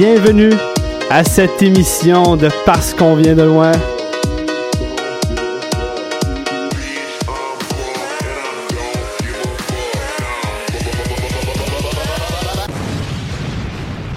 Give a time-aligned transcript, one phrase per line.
[0.00, 0.52] Bienvenue
[1.10, 3.72] à cette émission de Parce qu'on vient de loin.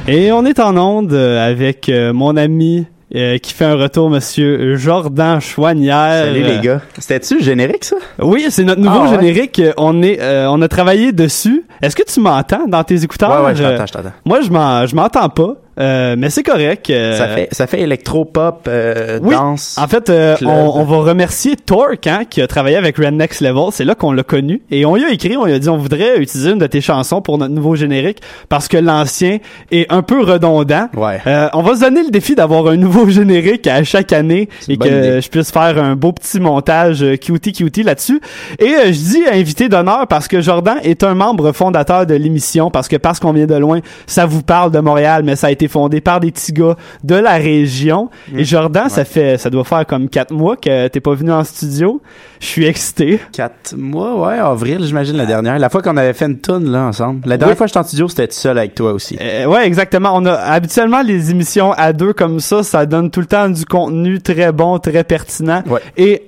[0.07, 4.77] Et on est en onde avec euh, mon ami euh, qui fait un retour, monsieur
[4.77, 6.27] Jordan Chouanière.
[6.27, 6.81] Salut les gars.
[6.97, 7.97] C'était-tu le générique, ça?
[8.21, 9.19] Oui, c'est notre nouveau Ah ouais?
[9.19, 9.61] générique.
[9.75, 11.65] On est, euh, on a travaillé dessus.
[11.81, 13.31] Est-ce que tu m'entends dans tes écouteurs?
[13.31, 14.13] Ouais, ouais, je t'entends, je t'entends.
[14.23, 15.57] Moi, je m'entends pas.
[15.79, 16.89] Euh, mais c'est correct.
[16.89, 19.33] euh, Ça fait, ça fait électro-pop, euh, oui.
[19.33, 19.77] danse.
[19.81, 23.41] En fait, euh, on, on va remercier Torque, hein, qui a travaillé avec Red Next
[23.41, 23.69] Level.
[23.71, 24.61] C'est là qu'on l'a connu.
[24.69, 26.81] Et on lui a écrit, on lui a dit, on voudrait utiliser une de tes
[26.81, 28.19] chansons pour notre nouveau générique
[28.49, 29.39] parce que l'ancien
[29.71, 30.89] est un peu redondant.
[30.95, 31.19] Ouais.
[31.25, 34.77] Euh, on va se donner le défi d'avoir un nouveau générique à chaque année et
[34.77, 35.21] que idée.
[35.21, 38.21] je puisse faire un beau petit montage euh, cutie cutie là-dessus.
[38.59, 42.87] Et je dis invité d'honneur parce que Jordan est un membre fondateur de l'émission parce
[42.87, 45.62] que parce qu'on vient de loin, ça vous parle de Montréal, mais ça a été
[45.67, 48.09] fondé par des petits gars de la région.
[48.31, 48.39] Mmh.
[48.39, 51.43] Et Jordan, ça fait, ça doit faire comme quatre mois que t'es pas venu en
[51.43, 52.01] studio.
[52.39, 53.19] Je suis excité.
[53.31, 55.57] Quatre mois, ouais, avril, j'imagine, la dernière.
[55.59, 57.21] La fois qu'on avait fait une tune là, ensemble.
[57.25, 57.57] La dernière Oui.
[57.57, 59.17] fois que j'étais en studio, c'était seul avec toi aussi.
[59.21, 60.11] Euh, ouais, exactement.
[60.13, 63.65] On a habituellement les émissions à deux comme ça, ça donne tout le temps du
[63.65, 65.79] contenu très bon, très pertinent Ouais.
[65.97, 66.23] et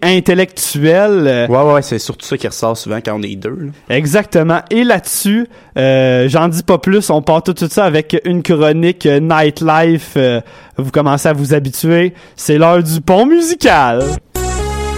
[0.49, 1.47] intellectuel.
[1.49, 3.49] Ouais, ouais, c'est surtout ça qui ressort souvent quand on est deux.
[3.89, 3.95] là.
[3.95, 4.59] Exactement.
[4.69, 5.47] Et là-dessus,
[5.77, 7.09] euh, j'en dis pas plus.
[7.09, 10.13] On part tout, tout ça avec une chronique euh, nightlife.
[10.17, 10.41] euh,
[10.77, 12.13] vous commencez à vous habituer.
[12.35, 14.03] C'est l'heure du pont musical.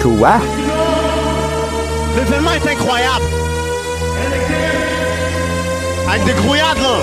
[0.01, 0.37] Quoi?
[2.15, 3.25] L'événement est incroyable.
[6.09, 6.99] Avec des grouillades, là.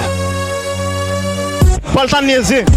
[1.94, 2.64] Pas le temps de niaiser.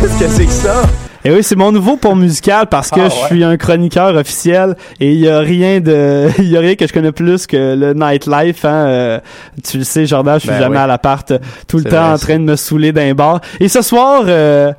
[0.00, 0.82] Qu'est-ce que c'est que ça?
[1.24, 4.74] Et oui, c'est mon nouveau pont musical parce que Ah, je suis un chroniqueur officiel
[4.98, 7.74] et il y a rien de, il y a rien que je connais plus que
[7.76, 8.64] le nightlife.
[8.64, 9.20] Hein, euh,
[9.62, 10.82] tu le sais, Jordan, je suis Ben jamais oui.
[10.82, 11.38] à l'appart euh,
[11.68, 13.40] tout le temps en train de me saouler d'un bar.
[13.60, 14.24] Et ce soir.
[14.26, 14.72] euh,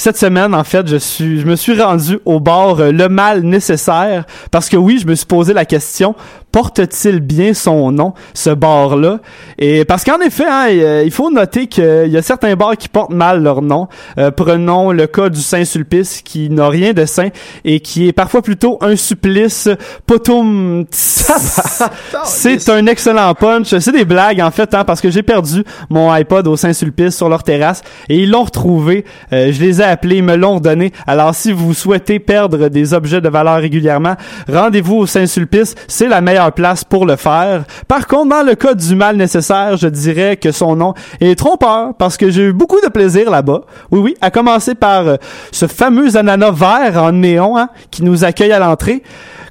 [0.00, 3.40] cette semaine, en fait, je suis, je me suis rendu au bar euh, Le Mal
[3.42, 6.14] Nécessaire parce que oui, je me suis posé la question
[6.52, 9.20] porte-t-il bien son nom, ce bar-là?
[9.58, 12.88] Et parce qu'en effet, hein, il il faut noter qu'il y a certains bars qui
[12.88, 13.88] portent mal leur nom.
[14.18, 17.30] Euh, prenons le cas du Saint-Sulpice qui n'a rien de saint
[17.64, 19.68] et qui est parfois plutôt un supplice
[20.06, 20.84] potum.
[20.90, 23.76] C'est un excellent punch.
[23.78, 27.28] C'est des blagues en fait, hein, parce que j'ai perdu mon iPod au Saint-Sulpice sur
[27.28, 29.04] leur terrasse et ils l'ont retrouvé.
[29.32, 30.92] Euh, je les ai appelés, ils me l'ont donné.
[31.06, 34.14] Alors si vous souhaitez perdre des objets de valeur régulièrement,
[34.48, 35.74] rendez-vous au Saint-Sulpice.
[35.86, 37.64] C'est la meilleure place pour le faire.
[37.86, 41.94] Par contre, dans le cas du mal nécessaire, je dirais que son nom est trompeur
[41.98, 43.62] parce que j'ai eu beaucoup de plaisir là-bas.
[43.90, 45.16] Oui, oui, à commencer par euh,
[45.52, 49.02] ce fameux ananas vert en néon hein, qui nous accueille à l'entrée.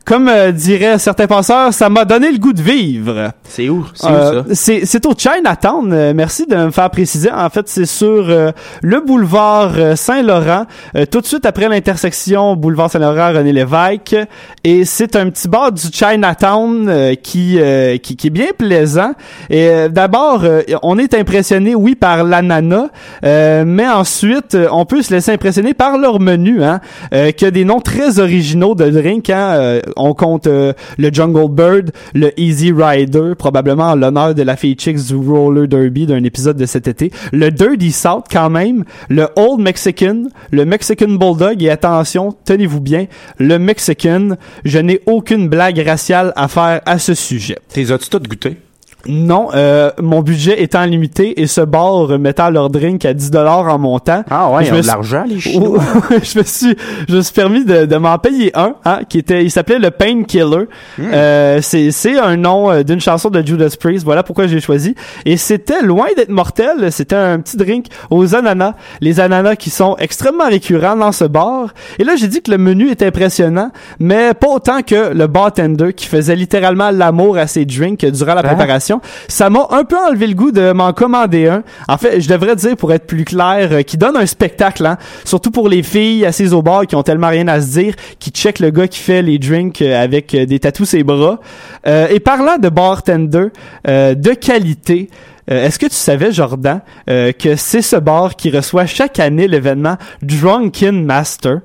[0.08, 3.34] Comme euh, diraient certains penseurs, ça m'a donné le goût de vivre.
[3.44, 3.86] C'est où?
[3.94, 4.74] C'est Euh, où ça?
[4.86, 5.92] c'est au Chinatown.
[5.92, 7.30] Euh, merci de me faire préciser.
[7.30, 8.52] En fait, c'est sur euh,
[8.82, 10.66] le boulevard euh, Saint-Laurent,
[10.96, 14.16] euh, tout de suite après l'intersection boulevard Saint-Laurent René Lévesque.
[14.64, 19.12] Et c'est un petit bar du Chinatown euh, qui, euh, qui qui est bien plaisant.
[19.50, 22.88] Et euh, d'abord, euh, on est impressionné, oui, par l'ananas,
[23.26, 26.80] euh, mais ensuite, euh, on peut se laisser impressionner par leur menu, hein,
[27.14, 29.30] euh, qui a des noms très originaux de drink.
[29.30, 34.44] Hein, euh, on compte euh, le Jungle Bird, le Easy Rider, probablement en l'honneur de
[34.44, 38.50] la fille chicks du Roller Derby d'un épisode de cet été, le Dirty South quand
[38.50, 43.08] même, le Old Mexican, le Mexican Bulldog et attention, tenez-vous bien,
[43.38, 44.30] le Mexican.
[44.66, 47.58] Je n'ai aucune blague raciale à faire à ce sujet.
[47.70, 48.58] T'es as-tu toutes goûté?
[49.06, 53.68] Non, euh, mon budget étant limité et ce bar mettant leur drink à 10 dollars
[53.68, 54.24] en montant.
[54.30, 55.82] Ah ouais, ils ont de l'argent, les Chinois.
[56.24, 56.76] je me suis,
[57.08, 59.92] je me suis permis de, de m'en payer un, hein, qui était, il s'appelait le
[59.92, 60.66] Painkiller.
[60.98, 61.04] Hmm.
[61.14, 64.04] Euh, c'est, c'est un nom euh, d'une chanson de Judas Priest.
[64.04, 64.96] Voilà pourquoi j'ai choisi.
[65.26, 66.92] Et c'était loin d'être mortel.
[66.92, 68.74] C'était un petit drink aux ananas.
[69.00, 71.74] Les ananas qui sont extrêmement récurrents dans ce bar.
[72.00, 75.94] Et là, j'ai dit que le menu est impressionnant, mais pas autant que le bartender
[75.94, 78.87] qui faisait littéralement l'amour à ses drinks durant la Hein?
[79.28, 81.64] Ça m'a un peu enlevé le goût de m'en commander un.
[81.88, 84.98] En fait, je devrais dire, pour être plus clair, euh, qui donne un spectacle, hein,
[85.26, 88.32] surtout pour les filles assises au bar qui ont tellement rien à se dire, qui
[88.32, 91.40] check le gars qui fait les drinks euh, avec euh, des tatous ses bras.
[91.86, 93.48] Et parlant de bartender
[93.86, 95.10] de qualité,
[95.48, 101.06] Est-ce que tu savais, Jordan, que c'est ce bar qui reçoit chaque année l'événement Drunken
[101.06, 101.60] Master?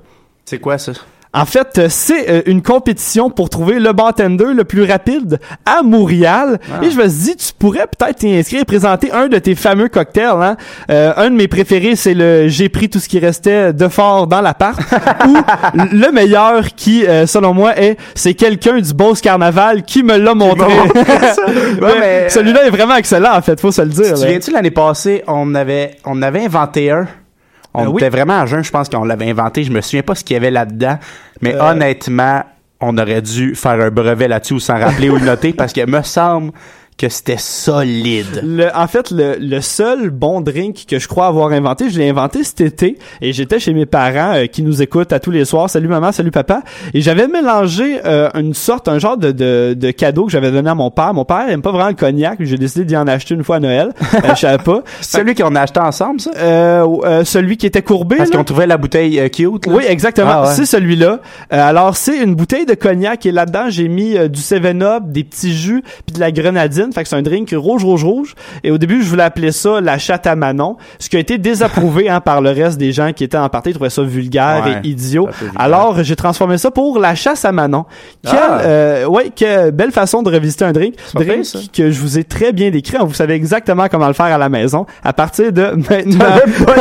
[0.45, 0.93] C'est quoi ça?
[1.35, 5.81] En fait, euh, c'est euh, une compétition pour trouver le bartender le plus rapide à
[5.81, 6.59] Montréal.
[6.71, 6.85] Ah.
[6.85, 9.55] Et je me suis dit, tu pourrais peut-être t'y inscrire et présenter un de tes
[9.55, 10.27] fameux cocktails.
[10.29, 10.57] Hein?
[10.91, 14.27] Euh, un de mes préférés, c'est le J'ai pris tout ce qui restait de fort
[14.27, 14.79] dans l'appart.
[15.27, 15.35] ou
[15.73, 20.35] le meilleur qui, euh, selon moi, est c'est quelqu'un du Beauce Carnaval qui me l'a
[20.35, 20.71] montré.
[22.29, 24.05] Celui-là est vraiment excellent, en fait, faut se le dire.
[24.05, 27.07] Tu te souviens-tu l'année passée, on avait, on avait inventé un?
[27.73, 28.01] On Euh, oui.
[28.01, 29.63] était vraiment à jeun, je pense qu'on l'avait inventé.
[29.63, 30.97] Je me souviens pas ce qu'il y avait là-dedans.
[31.41, 31.71] Mais Euh.
[31.71, 32.43] honnêtement,
[32.79, 35.85] on aurait dû faire un brevet là-dessus ou s'en rappeler ou le noter parce que
[35.89, 36.51] me semble
[36.97, 38.41] que c'était solide.
[38.43, 42.09] Le, en fait, le, le seul bon drink que je crois avoir inventé, je l'ai
[42.09, 45.45] inventé cet été et j'étais chez mes parents euh, qui nous écoutent à tous les
[45.45, 45.69] soirs.
[45.69, 46.61] Salut maman, salut papa.
[46.93, 50.69] Et j'avais mélangé euh, une sorte, un genre de, de, de cadeau que j'avais donné
[50.69, 51.13] à mon père.
[51.13, 52.37] Mon père aime pas vraiment le cognac.
[52.41, 53.93] J'ai décidé d'y en acheter une fois à Noël.
[54.13, 54.83] Euh, je savais pas.
[55.01, 56.31] Celui qu'on a acheté ensemble, ça?
[56.37, 58.17] Euh, euh, celui qui était courbé.
[58.17, 59.65] Parce qu'on trouvait la bouteille euh, cute.
[59.67, 59.73] là.
[59.73, 60.29] Oui, exactement.
[60.31, 60.53] Ah ouais.
[60.55, 61.19] C'est celui-là.
[61.51, 65.53] Euh, alors, c'est une bouteille de cognac et là-dedans, j'ai mis du 7-Up, des petits
[65.55, 66.82] jus, puis de la grenadine.
[66.91, 68.35] Fait que c'est un drink rouge, rouge, rouge.
[68.63, 71.37] Et au début, je voulais appeler ça la chatte à Manon, ce qui a été
[71.37, 73.69] désapprouvé hein, par le reste des gens qui étaient en partie.
[73.69, 75.27] Ils trouvaient ça vulgaire Ouais, et idiot.
[75.39, 75.61] vulgaire.
[75.61, 77.85] Alors, j'ai transformé ça pour la chasse à Manon.
[78.23, 78.59] Quelle, Ah.
[78.61, 80.95] euh, ouais, quelle belle façon de revisiter un drink.
[81.13, 82.97] Drink que je vous ai très bien décrit.
[83.01, 84.85] Vous savez exactement comment le faire à la maison.
[85.03, 86.25] À partir de maintenant.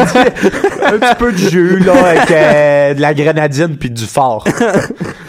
[0.87, 4.45] un petit peu de jus, là, avec euh, de la grenadine puis du fort.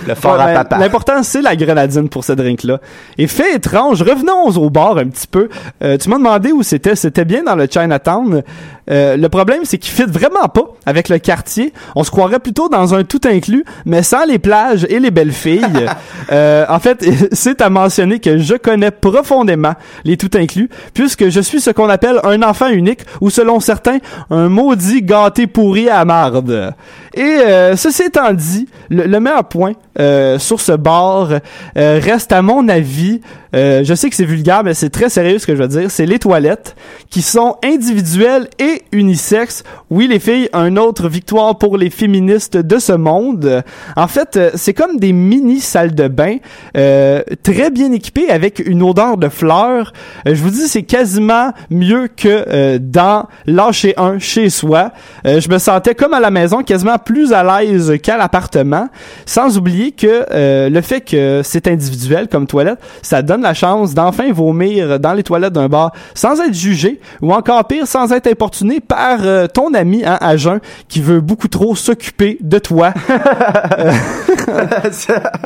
[0.07, 0.77] Le fort Ouais, à ben, papa.
[0.79, 2.79] L'important, c'est la grenadine pour ce drink-là.
[3.17, 5.49] Et fait étrange, revenons au bar un petit peu.
[5.83, 6.95] Euh, tu m'as demandé où c'était.
[6.95, 8.43] C'était bien dans le Chinatown.
[8.89, 11.73] Euh, le problème, c'est qu'il fit vraiment pas avec le quartier.
[11.95, 15.31] On se croirait plutôt dans un tout inclus, mais sans les plages et les belles
[15.31, 15.61] filles.
[16.31, 19.73] Euh, en fait, c'est à mentionner que je connais profondément
[20.05, 23.97] les tout inclus, puisque je suis ce qu'on appelle un enfant unique, ou selon certains,
[24.29, 26.73] un maudit gâté pourri à marde.
[27.13, 32.31] Et euh, ceci étant dit, le, le meilleur point euh, sur ce bar euh, reste
[32.31, 33.21] à mon avis,
[33.55, 35.91] euh, je sais que c'est vulgaire, mais c'est très sérieux ce que je veux dire,
[35.91, 36.75] c'est les toilettes
[37.11, 39.63] qui sont individuelles et unisexes.
[39.91, 43.63] Oui, les filles, un autre victoire pour les féministes de ce monde.
[43.95, 46.37] En fait, euh, c'est comme des mini salles de bain
[46.75, 49.93] euh, très bien équipées avec une odeur de fleurs.
[50.25, 54.91] Je vous dis, c'est quasiment mieux que dans lâcher un chez soi.
[55.25, 58.89] Je me sentais comme à la maison, quasiment plus à l'aise qu'à l'appartement.
[59.25, 63.93] Sans oublier que euh, le fait que c'est individuel comme toilette, ça donne la chance
[63.93, 68.27] d'enfin vomir dans les toilettes d'un bar sans être jugé ou encore pire sans être
[68.27, 72.93] importuné par euh, ton ami hein, à jeun qui veut beaucoup trop s'occuper de toi.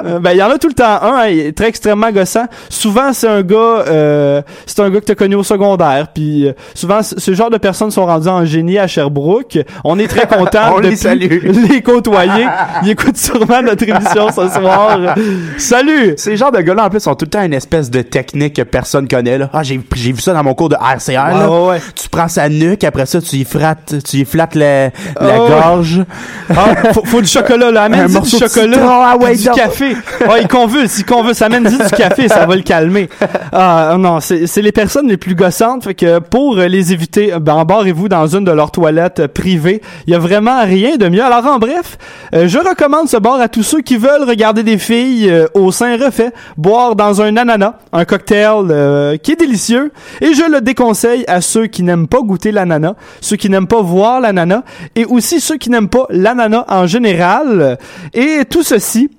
[0.03, 2.11] Euh, ben il y en a tout le temps un, hein, il est très extrêmement
[2.11, 2.45] gossant.
[2.69, 3.55] Souvent c'est un gars,
[3.87, 7.91] euh, c'est un gars que t'as connu au secondaire, puis souvent ce genre de personnes
[7.91, 9.59] sont rendues en génie à Sherbrooke.
[9.83, 11.46] On est très content On de les salue.
[11.51, 12.47] Les côtoyer.
[12.83, 15.15] Ils écoutent sûrement notre émission ce soir.
[15.57, 16.13] Salut.
[16.17, 18.61] Ces genres de gars-là, en plus, ont tout le temps une espèce de technique que
[18.61, 19.49] personne connaît, là.
[19.53, 21.49] Ah, j'ai, j'ai vu ça dans mon cours de RCR, là.
[21.49, 21.81] Ouais, ouais, ouais.
[21.95, 25.47] Tu prends sa nuque, après ça, tu y frattes, tu y flattes la, la Oh,
[25.47, 26.01] gorge.
[26.49, 29.35] Ah, faut, faut du chocolat là, amène Un du morceau de chocolat, citron, ah ouais,
[29.35, 29.55] du donc.
[29.55, 29.95] café.
[30.27, 33.09] Ouais, il convulse, il convulse, amène du café, ça va le calmer.
[33.51, 37.33] Ah non, c'est c'est les personnes les plus gossantes, fait que pour euh, les éviter,
[37.39, 39.81] ben embarrez-vous dans une de leurs toilettes euh, privées.
[40.07, 41.23] Il y a vraiment rien de mieux.
[41.23, 41.97] Alors en bref,
[42.33, 45.71] euh, je recommande ce bar à tous ceux qui veulent regarder des filles euh, au
[45.71, 49.91] sein refait, boire dans un ananas, un cocktail euh, qui est délicieux,
[50.21, 53.81] et je le déconseille à ceux qui n'aiment pas goûter l'ananas, ceux qui n'aiment pas
[53.81, 54.63] voir l'ananas,
[54.95, 57.77] et aussi ceux qui n'aiment pas l'ananas en général.
[58.13, 59.09] Et tout ceci,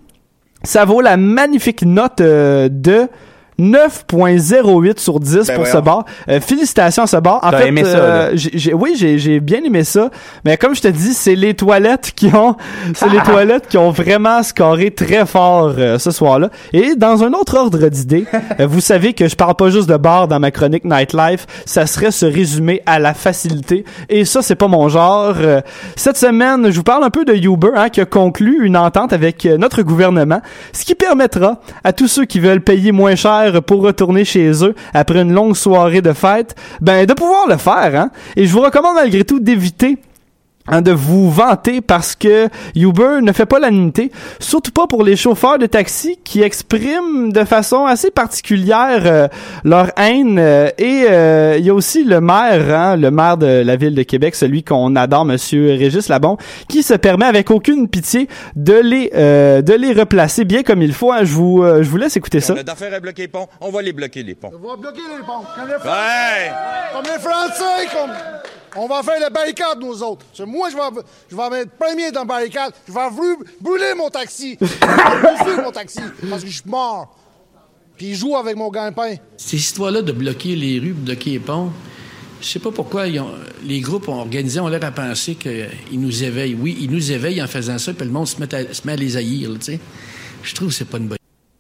[0.62, 3.08] ça vaut la magnifique note de
[3.58, 6.04] 9.08 sur 10 Ben pour ce bar.
[6.28, 7.40] Euh, félicitations à ce bar.
[7.42, 10.10] En fait, aimé ça, euh, j'ai- j'ai- oui, j'ai j'ai bien aimé ça.
[10.44, 12.56] Mais comme je te dis, c'est les toilettes qui ont,
[12.94, 16.50] c'est les toilettes qui ont vraiment scoré très fort euh, ce soir-là.
[16.72, 18.26] Et dans un autre ordre d'idée,
[18.60, 21.46] euh, vous savez que je parle pas juste de bar dans ma chronique Nightlife.
[21.66, 23.84] Ça serait se résumer à la facilité.
[24.08, 25.34] Et ça, c'est pas mon genre.
[25.40, 25.60] Euh,
[25.96, 29.12] cette semaine, je vous parle un peu de Uber, hein, qui a conclu une entente
[29.12, 30.40] avec euh, notre gouvernement,
[30.72, 34.75] ce qui permettra à tous ceux qui veulent payer moins cher pour retourner chez eux
[34.95, 38.00] après une longue soirée de fête, ben de pouvoir le faire.
[38.00, 38.11] Hein.
[38.37, 39.99] Et je vous recommande malgré tout d'éviter
[40.68, 44.10] hein, de vous vanter parce que Uber ne fait pas l'unité,
[44.40, 49.28] surtout pas pour les chauffeurs de taxi qui expriment de façon assez particulière euh,
[49.64, 50.38] leur haine.
[50.38, 53.94] euh, et euh, il y a aussi le maire, hein, le maire de la ville
[53.94, 56.37] de Québec, celui qu'on adore, Monsieur Régis Labon,
[56.68, 60.92] qui se permet avec aucune pitié de les euh, de les replacer bien comme il
[60.92, 61.12] faut.
[61.12, 61.20] hein.
[61.25, 62.54] Je vous euh, je vous laisse écouter ça.
[62.54, 64.50] On a d'affaires à bloquer les ponts, on va les bloquer les ponts.
[64.52, 65.44] On va bloquer les ponts.
[65.56, 66.52] Comme les, Fran- Ouais!
[66.92, 68.10] comme les Français, comme...
[68.76, 70.25] On va faire la barricade, nous autres.
[70.46, 72.72] Moi, je vais, je vais être premier dans la barricade.
[72.87, 74.56] Je vais brû- brûler mon taxi.
[74.60, 77.16] Je vais brûler mon taxi parce que je suis mort.
[77.96, 79.16] Puis il joue avec mon gagne-pain.
[79.37, 81.70] Ces histoires-là de bloquer les rues, bloquer les ponts,
[82.40, 86.54] je sais pas pourquoi les groupes ont organisé ont l'air à penser qu'ils nous éveillent.
[86.54, 88.54] Oui, ils nous éveillent en faisant ça, puis le monde se met
[88.92, 89.50] à, les haïr.
[90.42, 91.17] Je trouve que c'est pas une bonne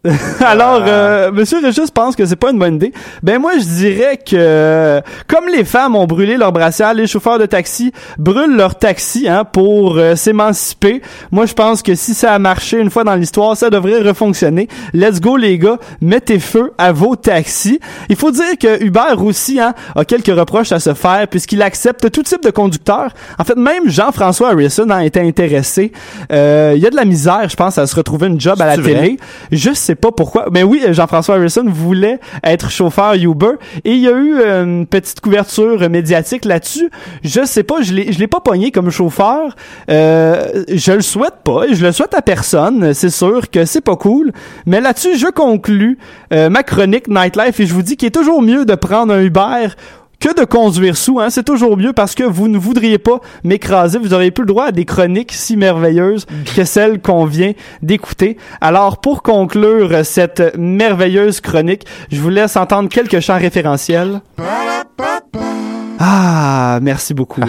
[0.40, 2.92] Alors, euh, Monsieur Régis pense que c'est pas une bonne idée.
[3.22, 7.46] Ben moi, je dirais que comme les femmes ont brûlé leur brassière, les chauffeurs de
[7.46, 11.02] taxi brûlent leur taxi hein, pour euh, s'émanciper.
[11.30, 14.68] Moi, je pense que si ça a marché une fois dans l'histoire, ça devrait refonctionner.
[14.94, 17.80] Let's go, les gars, mettez feu à vos taxis.
[18.08, 22.10] Il faut dire que Uber aussi hein, a quelques reproches à se faire puisqu'il accepte
[22.10, 23.12] tout type de conducteur.
[23.38, 25.92] En fait, même Jean-François Harrison a été intéressé.
[26.32, 28.66] Euh, Il y a de la misère, je pense, à se retrouver une job à
[28.66, 29.18] la télé.
[29.52, 30.46] Je sais pas pourquoi.
[30.52, 33.52] Mais oui, Jean-François Harrison voulait être chauffeur Uber
[33.84, 36.90] et il y a eu euh, une petite couverture médiatique là-dessus.
[37.22, 39.54] Je sais pas, je l'ai je l'ai pas pogné comme chauffeur.
[39.90, 42.94] Euh, je le souhaite pas je le souhaite à personne.
[42.94, 44.32] C'est sûr que c'est pas cool.
[44.66, 45.98] Mais là-dessus, je conclus
[46.32, 49.20] euh, ma chronique Nightlife et je vous dis qu'il est toujours mieux de prendre un
[49.20, 49.68] Uber
[50.20, 53.98] que de conduire sous, hein, c'est toujours mieux parce que vous ne voudriez pas m'écraser.
[53.98, 58.36] Vous auriez plus le droit à des chroniques si merveilleuses que celles qu'on vient d'écouter.
[58.60, 64.20] Alors, pour conclure cette merveilleuse chronique, je vous laisse entendre quelques chants référentiels.
[66.00, 67.40] Ah, merci beaucoup.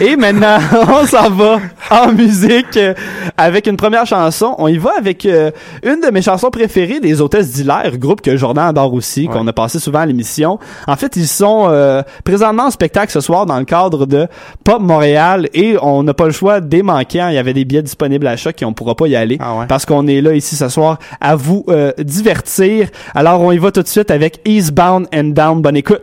[0.00, 1.58] Et maintenant, on s'en va
[1.90, 2.94] en musique euh,
[3.36, 4.54] avec une première chanson.
[4.58, 5.50] On y va avec euh,
[5.82, 9.52] une de mes chansons préférées des Hôtesses d'Hilaire, groupe que Jordan adore aussi, qu'on a
[9.52, 10.58] passé souvent à l'émission.
[10.86, 14.28] En fait, ils sont euh, présentement en spectacle ce soir dans le cadre de
[14.62, 17.28] Pop Montréal et on n'a pas le choix des manquants.
[17.28, 19.56] Il y avait des billets disponibles à choc et on pourra pas y aller Ah
[19.56, 19.66] ouais.
[19.68, 22.88] parce qu'on est là ici ce soir à vous euh, divertir.
[23.14, 25.60] Alors, on y va tout de suite avec Eastbound and Down.
[25.60, 26.02] Bonne écoute.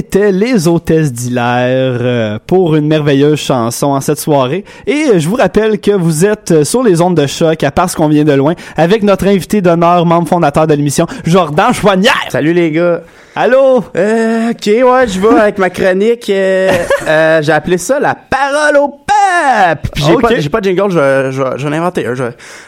[0.00, 4.64] C'était les hôtesses d'Hilaire euh, pour une merveilleuse chanson en cette soirée.
[4.86, 7.70] Et euh, je vous rappelle que vous êtes euh, sur les ondes de choc à
[7.70, 12.14] parce qu'on vient de loin avec notre invité d'honneur, membre fondateur de l'émission, Jordan Chouanière.
[12.30, 13.02] Salut les gars.
[13.36, 13.84] Allô?
[13.94, 16.30] Euh, ok, ouais, je vais avec ma chronique.
[16.30, 16.70] euh,
[17.06, 19.90] euh, j'ai appelé ça la parole au peuple.
[19.94, 20.22] Puis j'ai Ok.
[20.22, 22.24] pas, j'ai pas de jingle, je je ai inventé je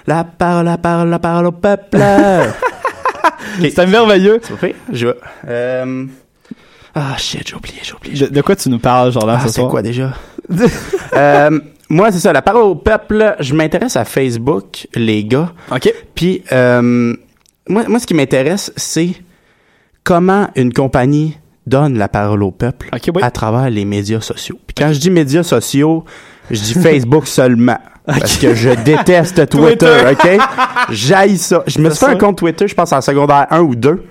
[0.07, 1.97] la parole, la parole, la parole au peuple.
[3.59, 4.39] C'était merveilleux.
[4.43, 4.75] Ça fait?
[4.93, 6.13] Je vais.
[6.95, 8.27] Ah shit, j'ai oublié, j'ai oublié.
[8.27, 9.69] De, de quoi tu nous parles, Jordan, Ah, ce soir?
[9.71, 10.13] quoi déjà?
[11.15, 15.53] Euh, moi, c'est ça, la parole au peuple, je m'intéresse à Facebook, les gars.
[15.71, 15.93] OK.
[16.15, 17.15] Puis, euh,
[17.69, 19.11] moi, moi, ce qui m'intéresse, c'est
[20.03, 23.23] comment une compagnie donne la parole au peuple oui.
[23.23, 24.59] à travers les médias sociaux.
[24.67, 26.05] Puis quand je dis médias sociaux,
[26.51, 27.79] je dis Facebook seulement.
[28.07, 30.39] Parce que je déteste Twitter, Twitter.
[30.39, 30.41] OK?
[30.91, 31.63] J'haïs ça.
[31.67, 34.03] Je me suis fait un compte Twitter, je pense, en secondaire 1 ou 2.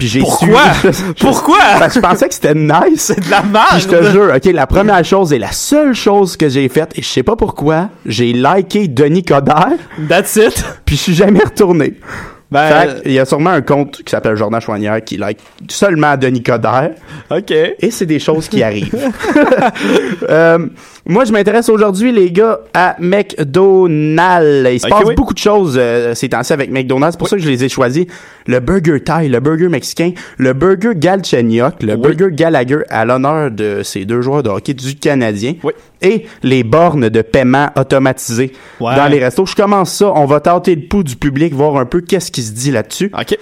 [0.00, 0.62] Puis j'ai Pourquoi?
[1.20, 1.58] Pourquoi?
[1.78, 3.12] Parce que je pensais que c'était nice.
[3.14, 3.80] C'est de la Puis merde.
[3.80, 7.02] je te jure, ok, la première chose et la seule chose que j'ai faite, et
[7.02, 9.74] je sais pas pourquoi, j'ai liké Denis Coderre,
[10.08, 10.64] That's it.
[10.86, 11.94] puis je suis jamais retourné.
[12.50, 16.16] Ben, Fait il y a sûrement un compte qui s'appelle Jordan Chouanière qui like seulement
[16.16, 16.92] Denis Coderre,
[17.30, 17.50] OK.
[17.52, 18.96] et c'est des choses qui arrivent.
[20.28, 20.66] Euh,
[21.06, 24.70] moi, je m'intéresse aujourd'hui, les gars, à McDonald's.
[24.72, 25.14] Il se passe oui.
[25.14, 27.14] beaucoup de choses euh, ces temps-ci avec McDonald's.
[27.14, 28.06] C'est pour ça que je les ai choisis.
[28.46, 32.00] Le burger Thai, le burger mexicain, le burger Galchenyuk, le Oui.
[32.00, 35.54] burger Gallagher à l'honneur de ces deux joueurs de hockey du Canadien.
[35.62, 35.72] Oui.
[36.02, 38.94] Et les bornes de paiement automatisées Ouais.
[38.96, 39.46] dans les restos.
[39.46, 40.12] Je commence ça.
[40.14, 43.10] On va tenter le pouls du public, voir un peu qu'est-ce qui se dit là-dessus.
[43.18, 43.36] OK.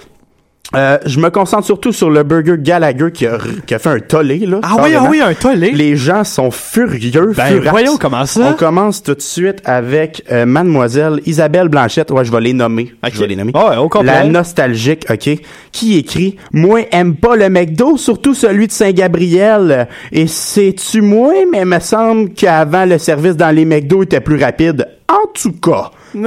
[0.75, 3.99] Euh, je me concentre surtout sur le burger Gallagher qui a, qui a fait un
[3.99, 4.59] tollé, là.
[4.61, 5.71] Ah oui, ah oui, un tollé.
[5.71, 7.33] Les gens sont furieux.
[7.35, 7.69] Ben, furax.
[7.71, 8.51] voyons comment ça.
[8.51, 12.11] On commence tout de suite avec euh, Mademoiselle Isabelle Blanchette.
[12.11, 12.93] Ouais, je vais les nommer.
[13.03, 13.11] Ok.
[13.13, 13.51] Je vais les nommer.
[13.55, 14.11] Ouais, au complet.
[14.11, 15.29] La nostalgique, OK,
[15.71, 19.87] qui écrit «Moi, aime pas le McDo, surtout celui de Saint-Gabriel.
[20.11, 24.87] Et c'est-tu moi, mais me semble qu'avant, le service dans les McDo était plus rapide.
[25.07, 25.89] En tout cas.»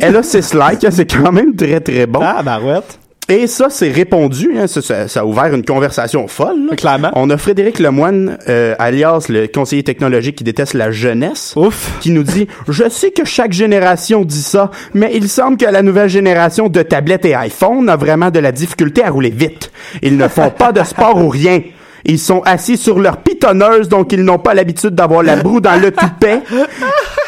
[0.00, 2.20] Elle a six likes, c'est quand même très, très bon.
[2.22, 2.98] Ah, barouette.
[3.30, 4.52] Et ça, c'est répondu.
[4.58, 6.66] hein, ça, ça- ça a ouvert une conversation folle.
[6.70, 6.76] là.
[6.76, 7.10] Clairement.
[7.14, 11.92] On a Frédéric Lemoine, euh, alias le conseiller technologique qui déteste la jeunesse, Ouf.
[12.00, 15.82] qui nous dit «Je sais que chaque génération dit ça, mais il semble que la
[15.82, 19.70] nouvelle génération de tablettes et iPhone a vraiment de la difficulté à rouler vite.
[20.02, 21.60] Ils ne font pas de sport ou rien.
[22.06, 25.78] Ils sont assis sur leur pitonneuse, donc ils n'ont pas l'habitude d'avoir la broue dans
[25.78, 26.40] le toupet.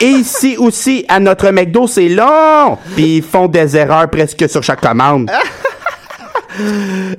[0.01, 2.79] Et ici aussi, à notre McDo, c'est long.
[2.95, 5.31] Puis ils font des erreurs presque sur chaque commande.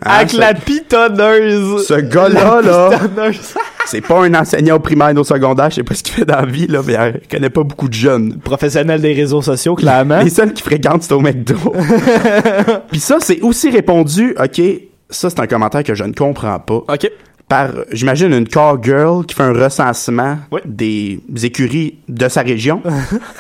[0.02, 1.86] Avec Hein, la pitonneuse.
[1.88, 2.90] Ce gars-là, là,
[3.86, 6.26] c'est pas un enseignant au primaire et au secondaire, je sais pas ce qu'il fait
[6.26, 8.38] dans la vie, là, mais il connaît pas beaucoup de jeunes.
[8.40, 10.20] Professionnel des réseaux sociaux, clairement.
[10.24, 11.56] Les seuls qui fréquentent, c'est au McDo.
[12.92, 14.62] Puis ça, c'est aussi répondu, ok,
[15.10, 16.76] ça c'est un commentaire que je ne comprends pas.
[16.88, 17.10] OK.
[17.48, 20.62] Par, j'imagine, une car girl qui fait un recensement Oui.
[20.66, 22.82] des écuries de sa région.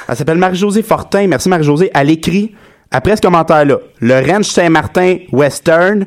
[0.09, 1.27] Elle s'appelle Marie-Josée Fortin.
[1.27, 1.89] Merci Marie-Josée.
[1.93, 2.53] Elle écrit,
[2.91, 6.05] après ce commentaire-là, le Ranch Saint-Martin Western,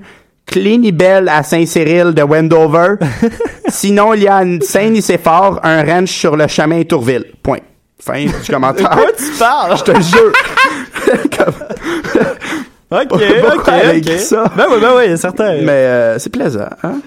[0.93, 2.97] Bell à Saint-Cyril de Wendover.
[3.69, 7.25] Sinon, il y a une Saint-Nicéphore, un ranch sur le chemin Tourville.
[7.43, 7.59] Point.
[7.99, 8.91] Fin du commentaire.
[8.91, 9.79] Quoi tu parles?
[9.79, 10.33] Je te jure.
[12.91, 13.95] OK, Pourquoi OK, OK.
[13.95, 14.45] écrit ça?
[14.57, 15.55] Ben oui, ben oui, certain.
[15.63, 16.69] Mais euh, c'est plaisant.
[16.85, 17.01] Hein?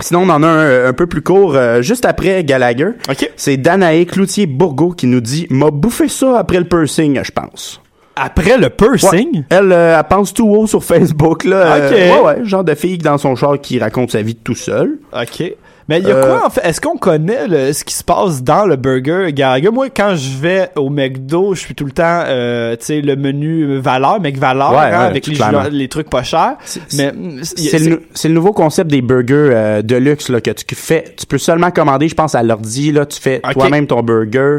[0.00, 2.88] Sinon, on en a un, un peu plus court, euh, juste après Gallagher.
[3.08, 3.30] OK.
[3.36, 7.80] C'est Danae Cloutier-Bourgo qui nous dit «M'a bouffé ça après le piercing, je pense.»
[8.16, 9.38] Après le piercing?
[9.38, 9.44] Ouais.
[9.50, 11.76] Elle, euh, elle pense tout haut sur Facebook, là.
[11.78, 11.92] Ok.
[11.92, 14.98] Euh, ouais, ouais, genre de fille dans son char qui raconte sa vie tout seul.
[15.12, 15.54] OK.
[15.88, 16.60] Mais il y a Euh, quoi, en fait?
[16.62, 19.72] Est-ce qu'on connaît le- ce qui se passe dans le burger Garaga?
[19.72, 23.16] Moi, quand je vais au McDo, je suis tout le temps, euh, tu sais, le
[23.16, 26.54] menu valeur, mec valeur, Ouais, hein, ouais, avec les, trucs pas chers.
[26.96, 31.06] Mais C'est le, nouveau concept des burgers euh, de luxe là, que tu fais.
[31.16, 32.92] Tu peux seulement commander, je pense, à l'ordi.
[32.92, 34.58] Là, tu fais toi-même ton burger.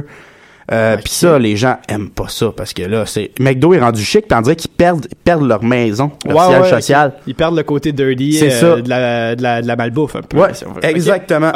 [0.72, 4.04] Euh, Puis ça, les gens aiment pas ça parce que là, c'est McDo est rendu
[4.04, 4.28] chic.
[4.28, 7.14] Puis on dirait qu'ils perdent, ils perdent leur maison, leur Ouais, siège ouais, social.
[7.28, 8.82] Ils perdent le côté dirty C'est euh, ça.
[8.82, 10.38] De, la, de, la, de la malbouffe un peu.
[10.38, 11.52] Ouais, si exactement.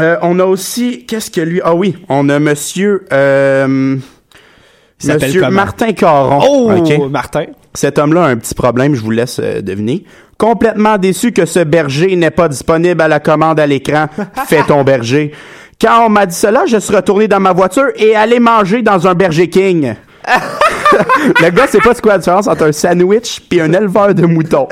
[0.00, 3.96] Euh, on a aussi, qu'est-ce que lui Ah oui, on a Monsieur, euh,
[5.00, 5.48] Il s'appelle Monsieur?
[5.50, 6.40] Martin Caron.
[6.46, 7.10] Oh, Ok.
[7.10, 7.44] Martin.
[7.74, 10.04] Cet homme-là a un petit problème, je vous laisse euh, deviner.
[10.38, 14.06] Complètement déçu que ce berger n'est pas disponible à la commande à l'écran.
[14.46, 15.32] Fais ton berger.
[15.80, 19.06] Quand on m'a dit cela, je suis retourné dans ma voiture et allé manger dans
[19.06, 19.94] un Berger King.
[21.42, 24.26] le gars, c'est pas c'est quoi la différence entre un sandwich puis un éleveur de
[24.26, 24.68] moutons.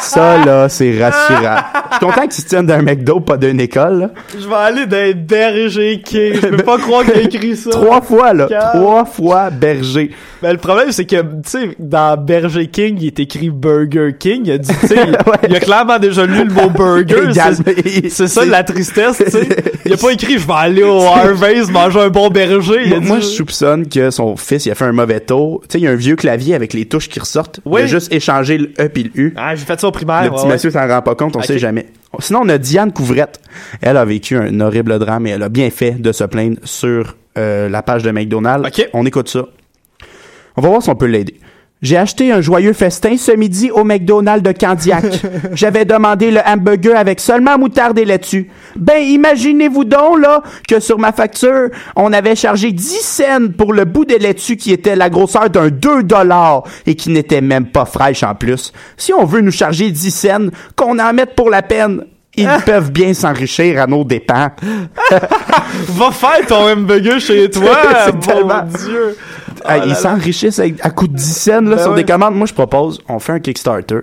[0.00, 1.56] Ça, là, c'est rassurant.
[1.92, 3.98] Je suis content que tu tiennes d'un McDo, pas d'une école.
[4.00, 4.10] là.
[4.38, 6.34] Je vais aller dans Berger King.
[6.42, 7.70] Je peux pas croire qu'il a écrit ça.
[7.70, 8.46] Trois fois, là.
[8.74, 10.10] Trois fois berger.
[10.42, 14.42] Ben, le problème, c'est que, tu sais, dans Berger King, il est écrit Burger King.
[14.46, 15.16] Il a dit, tu sais, il,
[15.50, 17.32] il a clairement déjà lu le mot burger.
[17.32, 19.48] C'est- C'est ça la tristesse, tu sais.
[19.86, 22.80] Il a pas écrit, je vais aller au Harvey's manger un bon berger.
[22.86, 25.20] Il a Moi, dit, moi, je soupçonne que son fils, il a fait un mauvais
[25.62, 27.60] Tu sais, il y a un vieux clavier avec les touches qui ressortent.
[27.64, 27.80] Oui.
[27.82, 29.34] Il a juste échangé le E puis le U.
[29.36, 30.24] Ah, j'ai fait ça au primaire.
[30.24, 31.46] le petit ouais, monsieur s'en rend pas compte, on Ok.
[31.46, 31.86] sait jamais.
[32.20, 33.40] Sinon, on a Diane Couvrette.
[33.80, 37.16] Elle a vécu un horrible drame et elle a bien fait de se plaindre sur
[37.36, 38.66] euh, la page de McDonald's.
[38.68, 38.88] Ok.
[38.92, 39.46] On écoute ça.
[40.56, 41.40] On va voir si on peut l'aider.
[41.82, 45.04] J'ai acheté un joyeux festin ce midi au McDonald's de Candiac.
[45.52, 48.48] J'avais demandé le hamburger avec seulement moutarde et laitue.
[48.74, 53.84] Ben, imaginez-vous donc, là, que sur ma facture, on avait chargé 10 cents pour le
[53.84, 57.84] bout de laitue qui était la grosseur d'un 2 dollars et qui n'était même pas
[57.84, 58.72] fraîche en plus.
[58.96, 62.04] Si on veut nous charger 10 cents, qu'on en mette pour la peine.
[62.36, 64.50] Ils peuvent bien s'enrichir à nos dépens.
[65.10, 67.76] Va faire ton hamburger chez toi.
[68.06, 69.16] C'est bon tellement- Dieu.
[69.64, 72.34] Là ils s'enrichissent à coup de 10 cents là, Ben sur des commandes.
[72.34, 74.00] Moi, je propose, on fait un Kickstarter.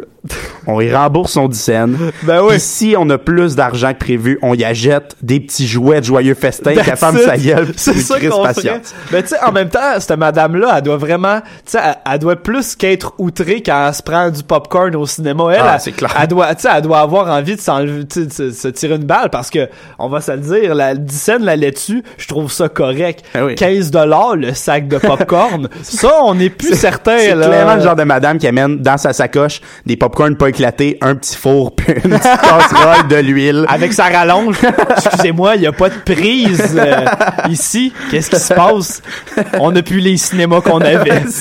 [0.68, 1.88] On y rembourse son 10 cents.
[2.24, 2.60] Ben oui.
[2.60, 6.36] Si on a plus d'argent que prévu, on y achète des petits jouets de joyeux
[6.36, 7.24] festin ferme it.
[7.24, 7.68] sa gueule.
[7.76, 8.82] C'est ça qu'on ferait.
[9.12, 12.20] Mais tu sais, en même temps, cette madame-là, elle doit vraiment, tu sais, elle, elle
[12.20, 15.46] doit plus qu'être outrée quand elle se prend du popcorn au cinéma.
[15.54, 16.16] Elle, Ah, elle- c'est clair.
[16.22, 18.96] Elle doit, tu sais, elle doit avoir envie de s'enlever, tu sais, de se, tirer
[18.96, 22.28] une balle parce que, on va se le dire, la 10 cents la laitue, je
[22.28, 23.24] trouve ça correct.
[23.34, 23.56] Ah oui.
[23.56, 25.68] 15 dollars le sac de popcorn.
[25.82, 27.48] ça, on n'est plus certain, C'est là.
[27.48, 31.16] clairement le genre de madame qui amène dans sa sacoche des popcorn pas éclatés, un
[31.16, 33.66] petit four, puis une petite casserole de l'huile.
[33.68, 34.58] Avec sa rallonge.
[34.98, 37.06] Excusez-moi, il n'y a pas de prise euh,
[37.50, 37.92] ici.
[38.10, 39.02] Qu'est-ce qui se passe?
[39.60, 41.24] On n'a plus les cinémas qu'on avait.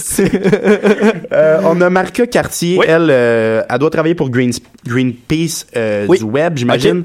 [1.32, 2.86] Euh, on a Marca Cartier, Oui.
[2.88, 4.52] elle, euh, elle doit travailler pour Green,
[4.86, 5.66] Greenpeace
[6.08, 6.18] Oui.
[6.18, 7.04] du web, j'imagine.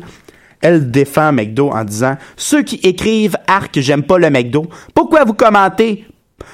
[0.62, 5.34] Elle défend McDo en disant Ceux qui écrivent Arc, j'aime pas le McDo, pourquoi vous
[5.34, 6.06] commentez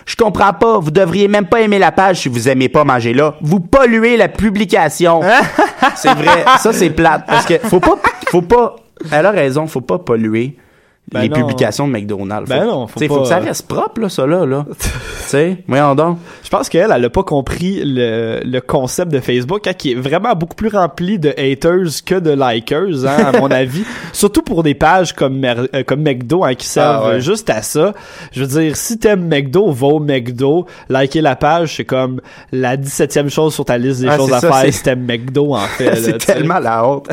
[0.05, 3.13] Je comprends pas, vous devriez même pas aimer la page si vous aimez pas manger
[3.13, 3.35] là.
[3.41, 5.21] Vous polluez la publication.
[5.95, 7.25] c'est vrai, ça c'est plate.
[7.27, 7.97] Parce que faut pas,
[8.29, 8.75] faut pas,
[9.11, 10.55] elle a raison, faut pas polluer
[11.11, 11.35] Ben les non.
[11.35, 12.47] publications de McDonald's.
[12.49, 14.45] Ben Faut- non, faut t'sais, faut pas- que ça reste propre, là, ça là.
[14.45, 14.65] là.
[14.79, 14.87] tu
[15.27, 16.19] sais, voyons donc.
[16.41, 19.95] Je pense qu'elle, elle a pas compris le, le concept de Facebook, hein, qui est
[19.95, 23.83] vraiment beaucoup plus rempli de haters que de likers, hein, à mon avis.
[24.13, 27.21] Surtout pour des pages comme, euh, comme McDo, hein, qui servent Ah ouais.
[27.21, 27.93] juste à ça.
[28.31, 32.21] Je veux dire, si t'aimes McDo, va au McDo, liker la page, c'est comme
[32.53, 35.55] la 17e chose sur ta liste des Ah, choses à ça, faire si t'aimes McDo,
[35.55, 35.93] en fait.
[35.97, 37.09] c'est tellement la honte.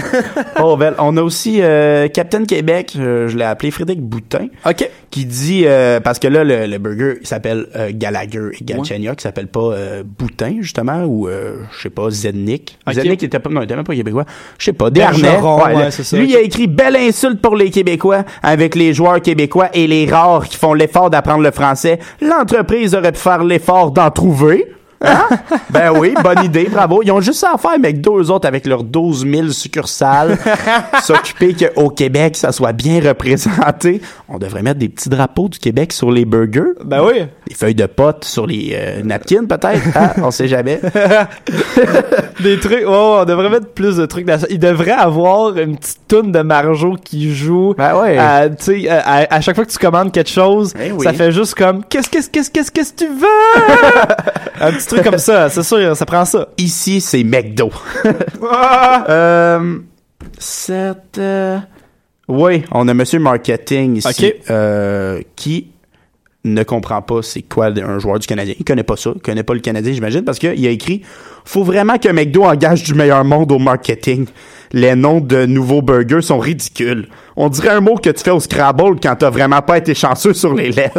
[0.62, 0.94] oh, belle.
[1.01, 4.88] On a aussi euh, Captain Québec, euh, je l'ai appelé Frédéric Boutin, OK.
[5.11, 9.16] qui dit euh, parce que là le, le burger il s'appelle euh, Gallagher et Galchenyuk,
[9.16, 12.79] qui s'appelle pas euh, Boutin justement ou euh, je sais pas Zednik.
[12.87, 12.94] Ok.
[12.94, 14.24] Zednik était pas non, il était même pas québécois.
[14.59, 15.77] Je sais pas, des Bergeron, Harnais.
[15.85, 16.16] ouais, ça.
[16.16, 20.07] Lui il a écrit belle insulte pour les Québécois avec les joueurs québécois et les
[20.07, 21.98] rares qui font l'effort d'apprendre le français.
[22.20, 24.66] L'entreprise aurait pu faire l'effort d'en trouver.
[25.04, 25.28] Hein?
[25.70, 27.02] ben oui, bonne idée, bravo.
[27.02, 30.37] Ils ont juste ça à faire, mais deux autres avec leurs 12 000 succursales,
[31.02, 34.00] s'occuper qu'au Québec, ça soit bien représenté.
[34.28, 36.72] On devrait mettre des petits drapeaux du Québec sur les burgers.
[36.84, 37.26] Ben oui.
[37.46, 39.96] Des feuilles de potes sur les euh, napkins, peut-être.
[39.96, 40.11] Hein?
[40.22, 40.80] On sait jamais.
[42.40, 44.46] Des trucs, oh, on devrait mettre plus de trucs dans ça.
[44.48, 47.74] Il devrait avoir une petite toune de Marjo qui joue.
[47.76, 48.16] Ben ouais.
[48.16, 51.04] à, tu sais, à, à- chaque fois que tu commandes quelque chose, oui.
[51.04, 54.04] ça fait juste comme qu'est-ce qu'est-ce qu'est-ce qu'est-ce qu'est-ce que tu veux?
[54.61, 56.48] Un petit truc comme ça, c'est sûr, ça prend ça.
[56.59, 57.70] Ici, c'est McDo.
[58.51, 59.05] Ah!
[59.09, 59.79] euh,
[60.38, 61.18] cette...
[61.18, 61.59] euh,
[62.29, 64.35] Oui, on a Monsieur Marketing ici, Ok.
[64.51, 65.70] euh, qui
[66.54, 68.54] ne comprend pas c'est quoi un joueur du Canadien.
[68.58, 69.11] Il connaît pas ça.
[69.14, 71.02] Il connaît pas le Canadien, j'imagine, parce qu'il a écrit
[71.44, 74.26] Faut vraiment que McDo engage du meilleur monde au marketing.
[74.72, 77.08] Les noms de nouveaux burgers sont ridicules.
[77.37, 80.34] On dirait un mot que tu fais au Scrabble quand t'as vraiment pas été chanceux
[80.34, 80.98] sur les lettres.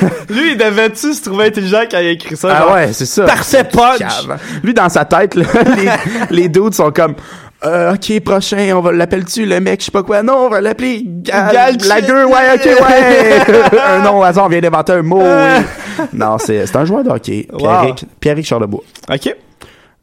[0.30, 2.48] Lui, il devait-tu se trouver intelligent quand il a écrit ça?
[2.52, 3.24] Ah genre, ouais, c'est ça.
[3.24, 4.28] Parfait punch!
[4.62, 5.44] Lui, dans sa tête, là,
[6.30, 7.14] les, les dudes sont comme...
[7.62, 10.22] Euh, ok, prochain, on va l'appelle-tu le mec, je sais pas quoi?
[10.22, 13.78] Non, on va l'appeler Gal, Gal- la gueule, ouais, ok, ouais.
[13.86, 15.20] un nom au hasard, on vient d'inventer un mot.
[15.22, 15.64] oui.
[16.14, 17.46] Non, c'est, c'est un joueur de hockey.
[17.58, 18.80] Pierrick, Pierrick Charlebois.
[19.12, 19.36] OK.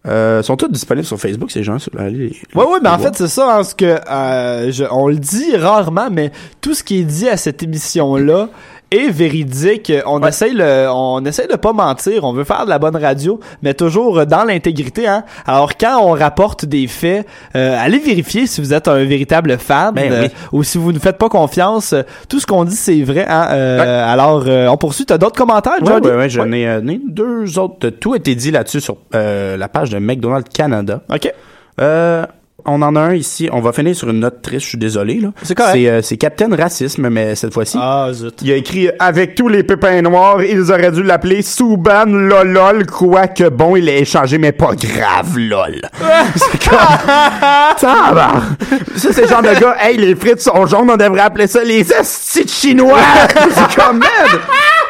[0.08, 1.78] Euh, sont tous disponibles sur Facebook, ces gens.
[1.98, 5.08] Allez, Ouais, ouais, mais en les fait, c'est ça, hein, ce que, euh, je- on
[5.08, 8.50] le dit rarement, mais tout ce qui est dit à cette émission-là
[8.92, 9.92] est véridique.
[10.06, 12.24] On essaye le, on essaye de pas mentir.
[12.24, 15.24] On veut faire de la bonne radio, mais toujours dans l'intégrité, hein.
[15.46, 19.94] Alors, quand on rapporte des faits, euh, allez vérifier si vous êtes un véritable fan,
[19.94, 20.30] Ben euh, oui.
[20.54, 21.94] ou si vous ne faites pas confiance.
[22.30, 23.48] Tout ce qu'on dit, c'est vrai, hein.
[23.52, 25.06] Euh, Alors, euh, on poursuit.
[25.06, 26.08] T'as d'autres commentaires, Johnny?
[26.08, 27.90] ouais, j'en ai, euh, deux autres.
[27.90, 31.02] Tout a été dit là-dessus sur euh, la page de McDonald's Canada.
[31.14, 31.32] OK.
[31.80, 32.26] Euh,
[32.68, 33.50] on en a un ici.
[33.52, 34.64] On va finir sur une note triste.
[34.64, 35.20] Je suis désolé.
[35.20, 35.30] là.
[35.44, 35.74] C'est correct.
[35.74, 37.78] C'est, euh, c'est Captain Racisme, mais cette fois-ci.
[37.80, 38.36] Ah, zut.
[38.42, 43.50] Il a écrit Avec tous les pépins noirs, ils auraient dû l'appeler Souban Lolol, quoique
[43.50, 45.82] bon, il a échangé, mais pas grave, lol.
[46.36, 46.78] c'est comme.
[47.78, 51.64] Ça, c'est le genre de gars, hey, les frites sont jaunes, on devrait appeler ça
[51.64, 52.98] les estis chinois.
[53.52, 54.40] c'est comme, man,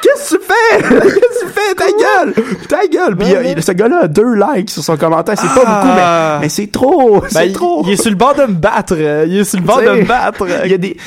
[0.01, 0.77] qu'est-ce que tu fais?
[0.89, 1.75] Qu'est-ce que tu fais?
[1.75, 2.33] Ta gueule!
[2.67, 3.15] Ta gueule!
[3.17, 5.35] Puis il- il- ce gars-là a deux likes sur son commentaire.
[5.37, 5.81] C'est pas Ah.
[5.81, 7.21] beaucoup, mais, mais c'est trop.
[7.21, 7.83] Ben, C'est il- trop.
[7.85, 8.95] Il est sur le bord de me battre.
[8.97, 10.45] euh, Il est sur le bord de me battre.
[10.65, 10.97] Il y a des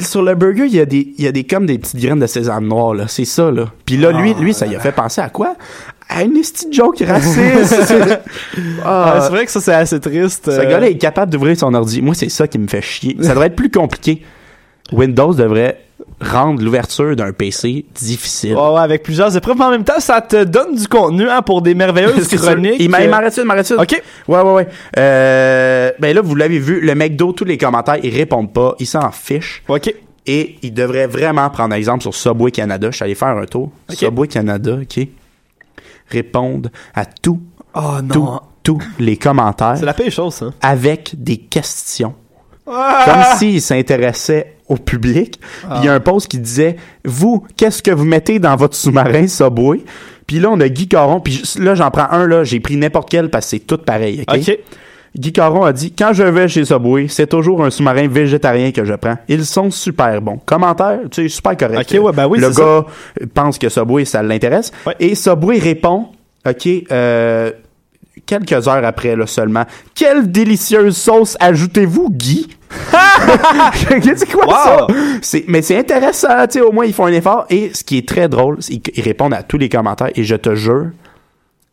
[0.00, 2.20] sur le burger, il y a des il y a des comme des petites graines
[2.20, 3.66] de sésame noir là, c'est ça là.
[3.84, 5.54] Puis là lui lui ça lui a fait penser à quoi?
[6.08, 7.38] À une esti de joke raciste.
[8.84, 10.46] Ah, Ouais, c'est vrai que ça, c'est assez triste.
[10.50, 10.64] ce euh.
[10.68, 12.02] gars-là est capable d'ouvrir son ordi.
[12.02, 13.16] Moi, c'est ça qui me fait chier.
[13.22, 14.22] Ça devrait être plus compliqué.
[14.92, 15.78] Windows devrait
[16.20, 18.54] rendre l'ouverture d'un PC difficile.
[18.54, 21.42] Ouais, ouais, avec plusieurs épreuves, mais en même temps, ça te donne du contenu hein,
[21.42, 22.76] pour des merveilleuses chroniques.
[22.78, 23.76] Il m'a- il Euh, m'arrête ça, il m'arrête ça.
[23.80, 24.02] OK.
[24.28, 24.68] Ouais, ouais, ouais.
[24.98, 28.74] Euh, ben là, vous l'avez vu, le McDo, tous les commentaires, ils répondent pas.
[28.78, 29.62] Ils s'en fichent.
[29.68, 29.94] OK.
[30.26, 32.88] Et ils devraient vraiment prendre exemple sur Subway Canada.
[32.90, 33.70] Je suis allé faire un tour.
[33.88, 35.06] Subway Canada, OK.
[36.08, 37.40] Répondent à tout,
[37.74, 37.80] Oh
[38.12, 38.40] tout, non.
[38.62, 40.46] tous les commentaires C'est la pire chose, ça.
[40.60, 42.14] avec des questions.
[42.66, 43.04] Ah!
[43.04, 45.40] Comme s'ils s'intéressaient au public.
[45.40, 48.76] Puis il y a un post qui disait Vous, qu'est-ce que vous mettez dans votre
[48.76, 49.80] sous-marin Subway
[50.26, 51.20] Puis là, on a Guy Caron.
[51.20, 52.44] Puis là, j'en prends un, là.
[52.44, 54.24] J'ai pris n'importe quel parce que c'est tout pareil.
[54.32, 54.58] OK?
[55.16, 58.84] Guy Caron a dit Quand je vais chez Subway, c'est toujours un sous-marin végétarien que
[58.84, 59.16] je prends.
[59.28, 60.38] Ils sont super bons.
[60.46, 61.92] Commentaire, tu sais, super correct.
[61.92, 62.86] Ok, ouais, ben oui, Le gars
[63.34, 64.70] pense que Subway, ça l'intéresse.
[64.86, 64.94] Ouais.
[65.00, 66.08] Et Subway répond
[66.46, 67.50] OK, euh,
[68.26, 69.64] quelques heures après là, seulement.
[69.94, 72.48] Quelle délicieuse sauce ajoutez-vous, Guy?
[74.16, 74.52] C'est quoi Wow.
[74.52, 74.86] ça
[75.22, 77.98] C'est mais c'est intéressant, tu sais au moins ils font un effort et ce qui
[77.98, 80.86] est très drôle, c'est qu'ils ils répondent à tous les commentaires et je te jure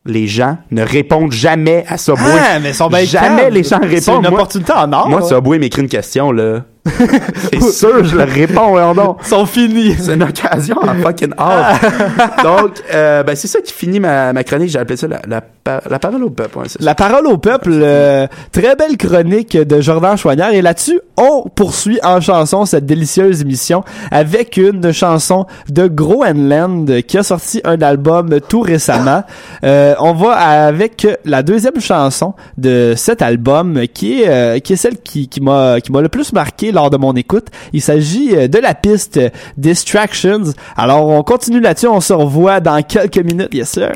[0.05, 2.23] les gens ne répondent jamais à Subway.
[2.39, 4.23] Ah, mais sont jamais les gens C'est répondent.
[4.23, 5.09] une Moi- opportunité en or.
[5.09, 5.21] Moi.
[5.21, 6.63] Subway m'écrit une question, là.
[7.53, 9.17] c'est sûr, je leur réponds, donc.
[9.23, 9.95] Ils sont finis.
[9.99, 11.33] C'est une occasion en fucking.
[12.43, 14.69] Donc, euh, ben, c'est ça qui finit ma, ma chronique.
[14.69, 16.57] J'ai appelé ça la, la, pa- la parole au peuple.
[16.59, 16.65] ouais.
[16.79, 20.51] La parole au peuple, euh, très belle chronique de Jordan Chouanière.
[20.53, 27.17] Et là-dessus, on poursuit en chanson cette délicieuse émission avec une chanson de Groenland qui
[27.17, 29.23] a sorti un album tout récemment.
[29.63, 34.97] Euh, on va avec la deuxième chanson de cet album qui est qui est celle
[34.97, 37.47] qui qui m'a qui m'a le plus marqué lors de mon écoute.
[37.73, 39.19] Il s'agit euh, de la piste
[39.57, 40.53] Distractions.
[40.75, 43.93] Alors on continue là-dessus, on se revoit dans quelques minutes, yes sir.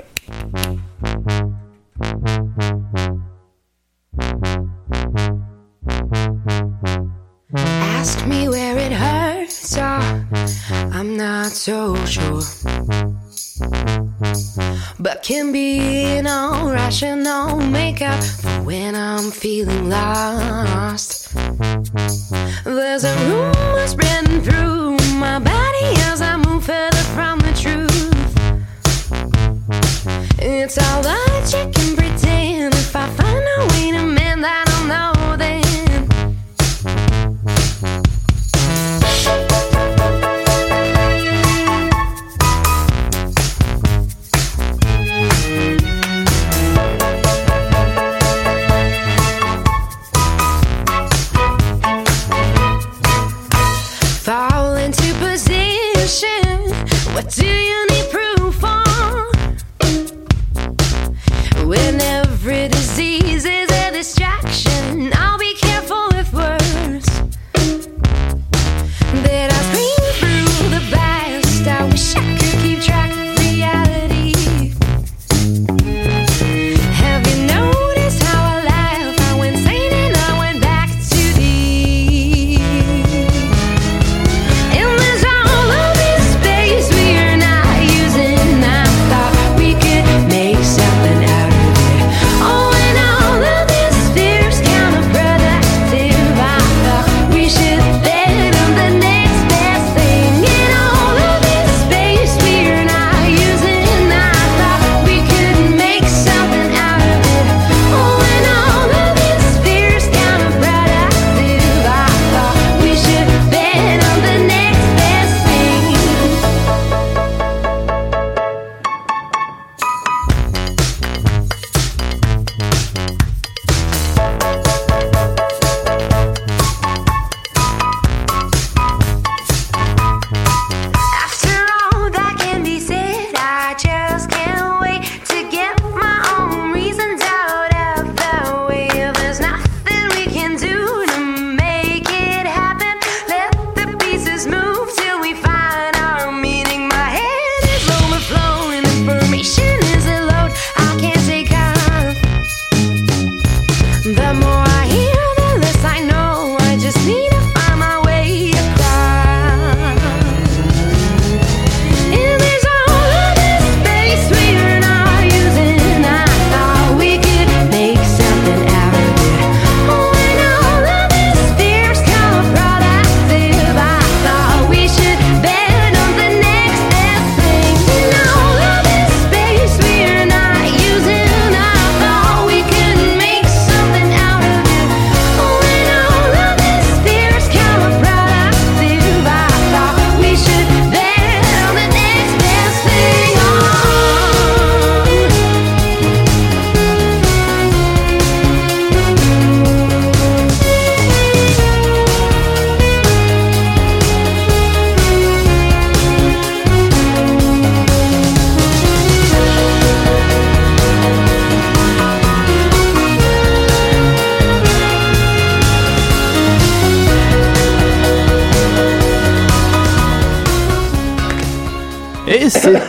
[8.00, 10.02] Ask me where it hurts, oh,
[10.91, 12.41] I'm not so sure.
[15.00, 21.34] But can be no rational makeup for when I'm feeling lost.
[22.64, 27.92] There's a rumor spreading through my body as I move further from the truth.
[30.40, 32.74] It's all that you can pretend.
[32.74, 33.51] If I find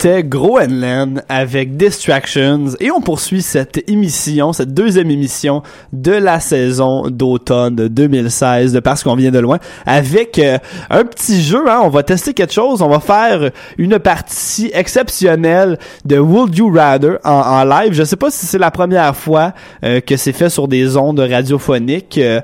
[0.02, 2.70] c'était Groenland avec Distractions.
[2.80, 5.62] Et on poursuit cette émission, cette deuxième émission
[5.92, 10.58] de la saison d'automne 2016 de Parce qu'on vient de loin avec euh,
[10.90, 11.70] un petit jeu.
[11.70, 11.82] Hein.
[11.84, 12.82] On va tester quelque chose.
[12.82, 17.92] On va faire une partie exceptionnelle de Would You Rather en, live.
[17.92, 19.52] Je sais pas si c'est la première fois
[19.84, 22.40] euh, que c'est fait sur des ondes radiophoniques, euh,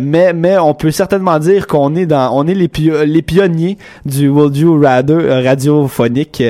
[0.00, 3.76] mais mais on peut certainement dire qu'on est dans on est les, pio- les pionniers
[4.06, 6.40] du Would You Rather radiophonique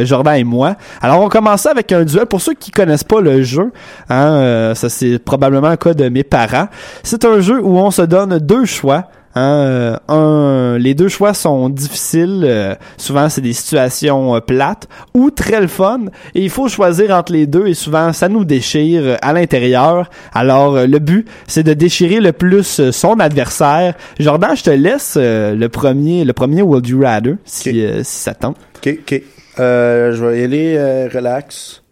[0.00, 0.76] euh, Jordan et moi.
[1.00, 3.72] Alors on commence avec un duel pour ceux qui connaissent pas le jeu.
[4.08, 6.68] Hein, euh, ça c'est probablement un cas de mes parents.
[7.02, 9.08] C'est un jeu où on se donne deux choix.
[9.38, 12.42] Hein, euh, un, les deux choix sont difficiles.
[12.42, 16.06] euh, souvent, c'est des situations euh, plates ou très le fun.
[16.34, 17.66] Et il faut choisir entre les deux.
[17.66, 20.08] Et souvent, ça nous déchire euh, à l'intérieur.
[20.32, 23.92] Alors, euh, le but, c'est de déchirer le plus son adversaire.
[24.18, 28.18] Jordan, je te laisse euh, le premier, le premier Would You Rather, si, euh, si
[28.20, 28.56] ça tente.
[28.78, 29.22] Ok, ok.
[29.58, 31.82] Euh, je vais y aller euh, relax.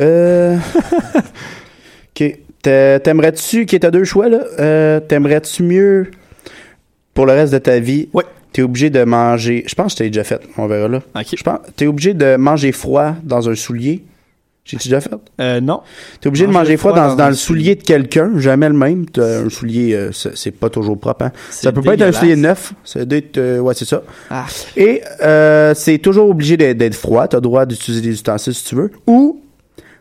[0.00, 0.56] Euh...
[2.20, 2.38] ok.
[2.62, 6.10] T'a- T'aimerais-tu, qui t'as deux choix là, euh, t'aimerais-tu mieux
[7.14, 8.08] pour le reste de ta vie?
[8.12, 8.24] Ouais.
[8.52, 9.64] T'es obligé de manger.
[9.66, 10.40] Je pense que je t'ai déjà fait.
[10.58, 11.00] On verra là.
[11.36, 11.60] Je pense.
[11.76, 14.02] T'es obligé de manger froid dans un soulier.
[14.64, 15.10] J'ai-tu déjà fait?
[15.40, 15.80] Euh, non.
[16.20, 19.06] T'es obligé de Manger froid froid dans, dans le soulier de quelqu'un, jamais le même.
[19.16, 21.24] Un soulier, euh, c'est pas toujours propre.
[21.24, 21.32] Hein?
[21.50, 22.74] Ça peut pas être un soulier neuf.
[22.84, 24.02] Ça doit être, euh, ouais, c'est ça.
[24.30, 24.46] Ah.
[24.76, 27.26] Et euh, c'est toujours obligé d'être froid.
[27.26, 28.90] T'as le droit d'utiliser des ustensiles si tu veux.
[29.06, 29.42] Ou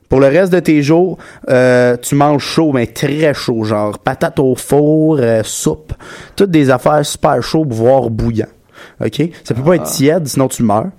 [0.07, 1.17] pour le reste de tes jours,
[1.47, 5.93] tu manges chaud, mais très chaud, genre patate au four, soupe,
[6.35, 8.47] toutes des affaires super chaudes, voire bouillant.
[9.03, 10.89] Ok, ça peut pas être tiède, sinon tu meurs.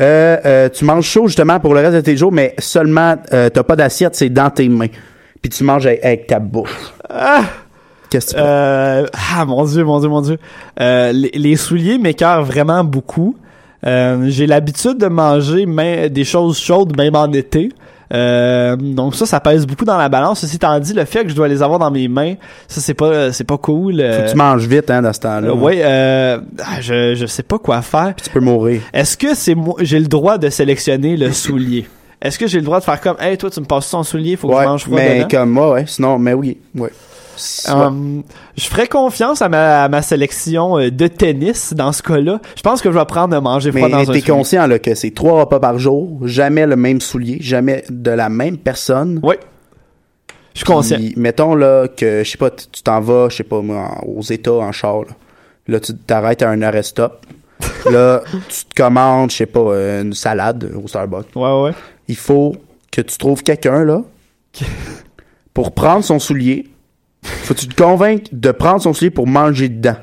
[0.00, 3.48] Euh, euh, tu manges chaud justement pour le reste de tes jours, mais seulement euh,
[3.48, 4.88] t'as pas d'assiette, c'est dans tes mains.
[5.40, 6.92] Puis tu manges avec, avec ta bouche.
[7.08, 7.44] Ah!
[8.10, 8.42] Qu'est-ce que tu?
[8.44, 10.38] Euh, ah mon dieu, mon dieu, mon dieu.
[10.80, 13.36] Euh, les, les souliers m'écœurent vraiment beaucoup.
[13.86, 15.66] Euh, J'ai l'habitude de manger
[16.08, 17.70] des choses chaudes même en été.
[18.12, 20.40] Euh, donc ça, ça pèse beaucoup dans la balance.
[20.40, 22.34] Ceci étant dit, le fait que je dois les avoir dans mes mains,
[22.68, 23.94] ça c'est pas, c'est pas cool.
[23.96, 25.48] Faut Euh, que tu manges vite hein, dans ce temps-là.
[25.48, 28.14] euh, ouais, euh, ah, je je sais pas quoi faire.
[28.22, 28.82] Tu peux mourir.
[28.92, 31.86] Est-ce que c'est moi, j'ai le droit de sélectionner le soulier?
[32.20, 34.36] Est-ce que j'ai le droit de faire comme, hey toi tu me passes ton soulier,
[34.36, 35.28] faut que Ouais, je mange froid mais dedans?
[35.30, 35.84] comme moi, ouais.
[35.86, 36.90] Sinon, mais oui, ouais.
[37.68, 38.22] Um,
[38.56, 42.40] je ferais confiance à ma, à ma sélection euh, de tennis dans ce cas-là.
[42.56, 44.78] Je pense que je vais prendre de manger froid dans Mais un t'es conscient là,
[44.78, 49.20] que c'est trois repas par jour, jamais le même soulier, jamais de la même personne.
[49.22, 49.34] Oui.
[50.54, 50.98] Je suis conscient.
[51.16, 54.52] Mettons là que, je sais pas, tu t'en vas, je sais pas moi, aux États
[54.52, 55.02] en char.
[55.02, 55.14] Là,
[55.66, 57.24] Là, tu t'arrêtes à un arrêt stop.
[57.90, 61.34] là, tu te commandes, je sais pas, euh, une salade au Starbucks.
[61.34, 61.70] Ouais, ouais.
[62.08, 62.54] Il faut
[62.90, 64.02] que tu trouves quelqu'un là
[65.54, 66.66] pour prendre son soulier.
[67.24, 69.96] Faut que tu te convainques de prendre son soulier pour manger dedans?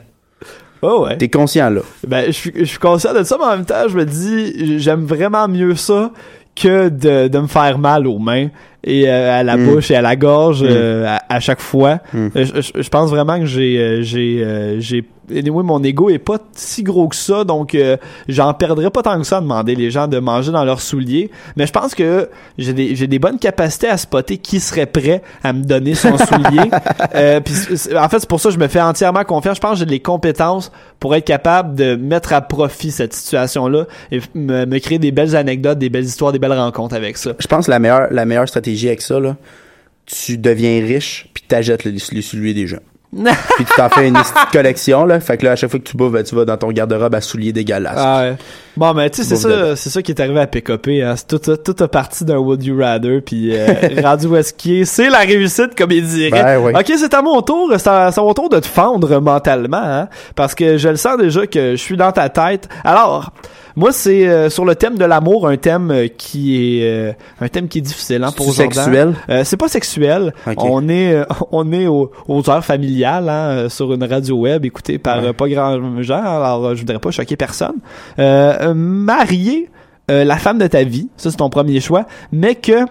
[0.82, 1.18] Oh ouais.
[1.18, 1.82] T'es conscient là.
[2.08, 4.80] Ben, je suis, je suis conscient de ça, mais en même temps, je me dis,
[4.80, 6.12] j'aime vraiment mieux ça
[6.56, 8.48] que de, de me faire mal aux mains
[8.84, 9.66] et euh, à la Mm.
[9.68, 10.68] bouche et à la gorge Mm.
[10.70, 12.00] euh, à, à chaque fois.
[12.14, 12.18] Mm.
[12.18, 15.04] Euh, Je, je- je pense vraiment que j'ai j'ai j'ai
[15.38, 19.18] anyway, mon ego est pas si gros que ça donc euh, j'en perdrais pas tant
[19.20, 21.32] que ça à demander les gens de manger dans leurs souliers.
[21.56, 25.22] Mais je pense que j'ai des j'ai des bonnes capacités à spotter qui serait prêt
[25.44, 26.70] à me donner son soulier.
[27.16, 29.58] Euh, c'est- en fait c'est pour ça que je me fais entièrement confiance.
[29.58, 33.68] Je pense que j'ai les compétences pour être capable de mettre à profit cette situation
[33.68, 37.18] là et me, me créer des belles anecdotes des belles histoires des belles rencontres avec
[37.18, 37.32] ça.
[37.40, 39.36] Je pense que la meilleure, la meilleure stratégie avec ça, là,
[40.06, 42.80] tu deviens riche, puis t'achètes les, les souliers des gens.
[43.56, 45.20] puis tu t'en fais une petite collection, là.
[45.20, 47.14] Fait que là, à chaque fois que tu bouffes, ben, tu vas dans ton garde-robe
[47.14, 47.98] à souliers dégueulasses.
[47.98, 48.38] Ah ouais.
[48.78, 51.04] Bon, mais tu sais, c'est ça, c'est ça qui est arrivé à PKP.
[51.04, 51.16] Hein.
[51.18, 53.68] C'est tout, tout, tout a parti d'un Would You Rather, puis euh,
[54.04, 54.86] rendu où est-ce qu'il est.
[54.86, 56.42] C'est la réussite, comme il dirait.
[56.42, 56.72] Ben oui.
[56.74, 57.70] Ok, c'est à mon tour.
[57.78, 60.96] C'est à, c'est à mon tour de te fendre mentalement, hein, parce que je le
[60.96, 62.70] sens déjà que je suis dans ta tête.
[62.86, 63.34] Alors,
[63.76, 67.48] moi, c'est euh, sur le thème de l'amour, un thème euh, qui est euh, un
[67.48, 69.14] thème qui est difficile hein, pour sexuel?
[69.30, 70.34] Euh, c'est pas sexuel.
[70.58, 74.98] On est euh, on est au- aux heures familiales hein, sur une radio web écoutée
[74.98, 75.34] par Ouais.
[75.34, 76.24] pas grand gens.
[76.24, 77.76] Alors je voudrais pas choquer personne.
[78.74, 79.70] Marier
[80.10, 82.86] euh, la femme de ta vie, ça c'est ton premier choix, mais que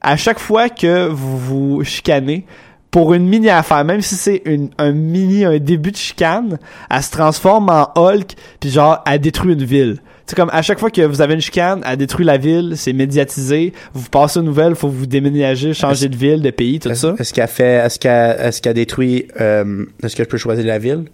[0.00, 2.44] à chaque fois que vous vous chicanez
[2.90, 6.58] pour une mini affaire, même si c'est une, un mini, un début de chicane,
[6.90, 9.98] elle se transforme en Hulk, puis genre, elle détruit une ville.
[10.28, 12.92] C'est comme à chaque fois que vous avez une chicane, elle détruit la ville, c'est
[12.92, 17.14] médiatisé, vous passez aux nouvelles, faut vous déménager, changer de ville, de pays, tout ça.
[17.18, 20.78] Est-ce qu'elle fait, est-ce qu'elle, est-ce qu'elle détruit, euh, est-ce que je peux choisir la
[20.78, 21.04] ville?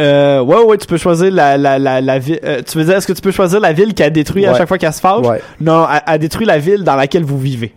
[0.00, 2.38] Euh, ouais, ouais, tu peux choisir la, la, la, la ville.
[2.44, 4.68] euh, tu veux dire, est-ce que tu peux choisir la ville qu'elle détruit à chaque
[4.68, 5.26] fois qu'elle se fâche?
[5.26, 5.40] Ouais.
[5.60, 7.74] Non, elle, elle détruit la ville dans laquelle vous vivez.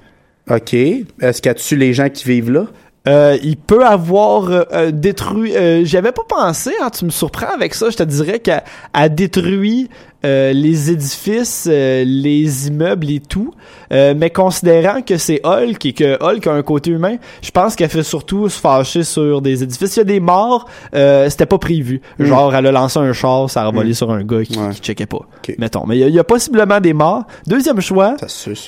[0.48, 0.74] OK.
[0.76, 2.68] Est-ce qu'elle tue les gens qui vivent là?
[3.08, 5.56] Euh, il peut avoir euh, euh, détruit.
[5.58, 6.72] euh, J'avais pas pensé.
[6.82, 7.90] Hein, tu me surprends avec ça.
[7.90, 9.90] Je te dirais qu'elle a détruit
[10.26, 13.54] euh, les édifices, euh, les immeubles et tout.
[13.92, 17.76] Euh, mais considérant que c'est Hulk et que Hulk a un côté humain, je pense
[17.76, 19.98] qu'elle fait surtout se fâcher sur des édifices.
[19.98, 22.00] Il y a des morts, euh, c'était pas prévu.
[22.20, 22.26] Mm.
[22.26, 23.96] Genre, elle a lancé un char, ça a revolé Mm.
[23.96, 25.28] sur un gars qui, qui checkait pas.
[25.58, 25.84] Mettons.
[25.86, 27.26] Mais il y, a- il y a possiblement des morts.
[27.48, 28.16] Deuxième choix,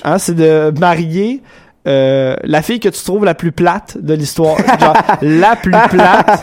[0.04, 1.40] hein, c'est de marier
[1.86, 4.56] euh, la fille que tu trouves la plus plate de l'histoire.
[4.80, 6.40] Genre, la plus plate.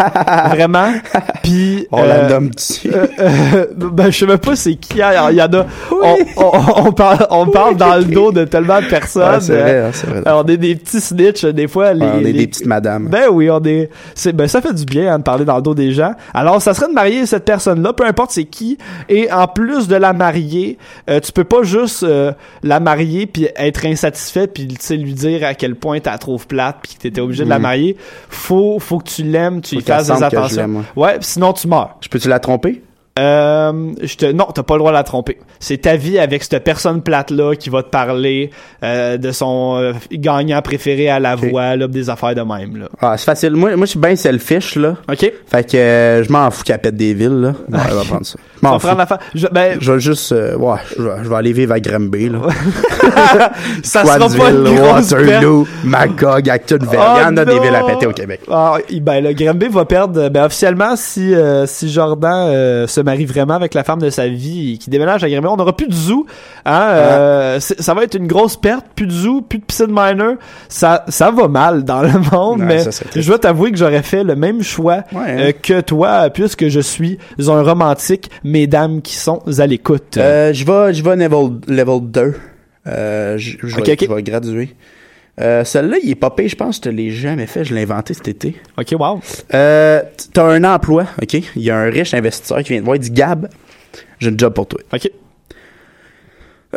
[0.56, 0.92] Vraiment.
[1.44, 1.88] Puis.
[1.92, 2.90] On la nomme dessus.
[2.94, 5.02] euh, euh, ben, je sais même pas c'est qui.
[5.02, 5.30] hein.
[5.32, 5.66] Il y en a.
[5.92, 9.34] On, on- on parle, on parle dans le dos de tellement de personnes.
[9.36, 10.22] Ouais, c'est vrai, hein, c'est vrai.
[10.26, 11.94] On est des petits snitch, des fois.
[11.94, 13.08] Les, Ouais, on est les- des petites madames.
[13.10, 13.90] ben oui, on est.
[14.16, 16.14] C'est, ben ça fait du bien hein, de parler dans le dos des gens.
[16.34, 18.78] Alors, ça serait de marier cette personne-là, peu importe c'est qui.
[19.10, 20.78] Et en plus de la marier,
[21.10, 22.32] euh, tu peux pas juste euh,
[22.64, 26.18] la marier puis être insatisfait puis tu sais lui dire à quel point tu la
[26.18, 27.98] trouves plate puis que t'étais obligé de la marier.
[28.30, 30.84] Faut, faut que tu l'aimes, tu Faut y fasses des attentions.
[30.96, 31.96] ouais, sinon tu meurs.
[32.02, 32.82] Je peux-tu la tromper?
[33.20, 35.38] Euh, je te, non, t'as pas le droit de la tromper.
[35.60, 38.50] C'est ta vie avec cette personne plate-là qui va te parler
[38.84, 42.76] euh, de son euh, gagnant préféré à la voix, là, des affaires de même.
[42.78, 42.90] Là.
[43.00, 43.52] Ah, c'est facile.
[43.52, 44.96] Moi, moi je suis bien selfish, là.
[45.08, 45.32] OK.
[45.46, 47.50] Fait que euh, je m'en fous qu'elle pète des villes, là.
[47.70, 48.40] Ouais, elle va prendre ça.
[48.64, 48.88] M'en fous.
[49.36, 52.30] Je, ben, Je vais juste, euh, ouais, je vais, je vais aller vivre à Granby,
[52.30, 52.40] là.
[53.84, 56.90] ça sera pas une Squadsville, grosse Waterloo, Magog, Actonville.
[56.94, 57.62] Oh Il y en a des non!
[57.62, 58.42] villes à péter au Québec.
[58.50, 63.26] Ah, ben, le Granby va perdre, ben, officiellement, si, euh, si Jordan euh, se marie
[63.26, 65.88] vraiment avec la femme de sa vie et qui déménage à Granby, on n'aura plus
[65.88, 66.26] de zoo.
[66.66, 68.86] Hein, euh, c'est- ça va être une grosse perte.
[68.96, 70.36] Plus de zoo, plus de piscine minor.
[70.70, 74.24] Ça, ça va mal dans le monde, mais ça, je dois t'avouer que j'aurais fait
[74.24, 75.38] le même choix Ouais, hein.
[75.40, 80.16] euh, que toi, puisque je suis un romantique, mesdames qui sont à l'écoute.
[80.18, 82.34] Euh, je vais, je vais level, level 2.
[82.88, 84.76] Euh, je, je vais, je vais graduer.
[85.42, 87.66] Euh, Celui-là, il est pas payé, je pense que je te l'ai jamais fait.
[87.66, 88.56] Je l'ai inventé cet été.
[88.78, 89.20] OK, wow.
[89.54, 90.02] Euh,
[90.32, 91.34] T'as un emploi, OK?
[91.34, 93.50] Il y a un riche investisseur qui vient te voir, il dit Gab,
[94.20, 94.80] j'ai un job pour toi.
[94.94, 95.10] OK.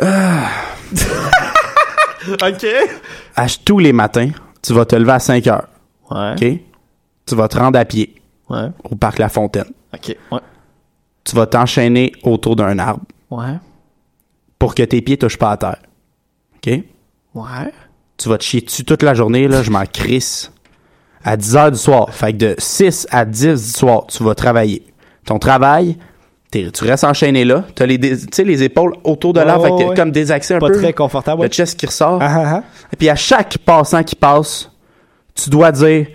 [0.01, 0.49] Ah.
[2.31, 2.65] OK.
[3.35, 4.29] À tous les matins,
[4.61, 5.67] tu vas te lever à 5 heures.
[6.09, 6.31] Ouais.
[6.33, 6.59] OK?
[7.25, 8.13] Tu vas te rendre à pied
[8.49, 8.69] Ouais.
[8.89, 9.65] au parc La Fontaine.
[9.93, 10.15] OK.
[10.31, 10.39] Ouais.
[11.27, 13.55] Tu vas t'enchaîner autour d'un arbre Ouais.
[14.57, 15.77] pour que tes pieds touchent pas à terre.
[16.55, 16.73] OK?
[17.35, 17.71] Ouais.
[18.15, 20.51] Tu vas te chier dessus toute la journée, là, je m'en crisse.
[21.23, 22.13] À 10 heures du soir.
[22.13, 24.83] Fait que de 6 à 10 du soir, tu vas travailler.
[25.25, 25.97] Ton travail,
[26.51, 27.65] tu restes enchaîné là.
[27.75, 27.83] Tu
[28.31, 29.65] sais, les épaules autour de l'arbre.
[29.65, 29.95] Fait que ouais.
[29.95, 30.77] comme désaxé un Pas peu.
[30.79, 31.43] très confortable.
[31.43, 32.19] Le chest qui ressort.
[32.21, 32.63] Ah, ah, ah.
[32.93, 34.71] Et puis à chaque passant qui passe,
[35.35, 36.07] tu dois dire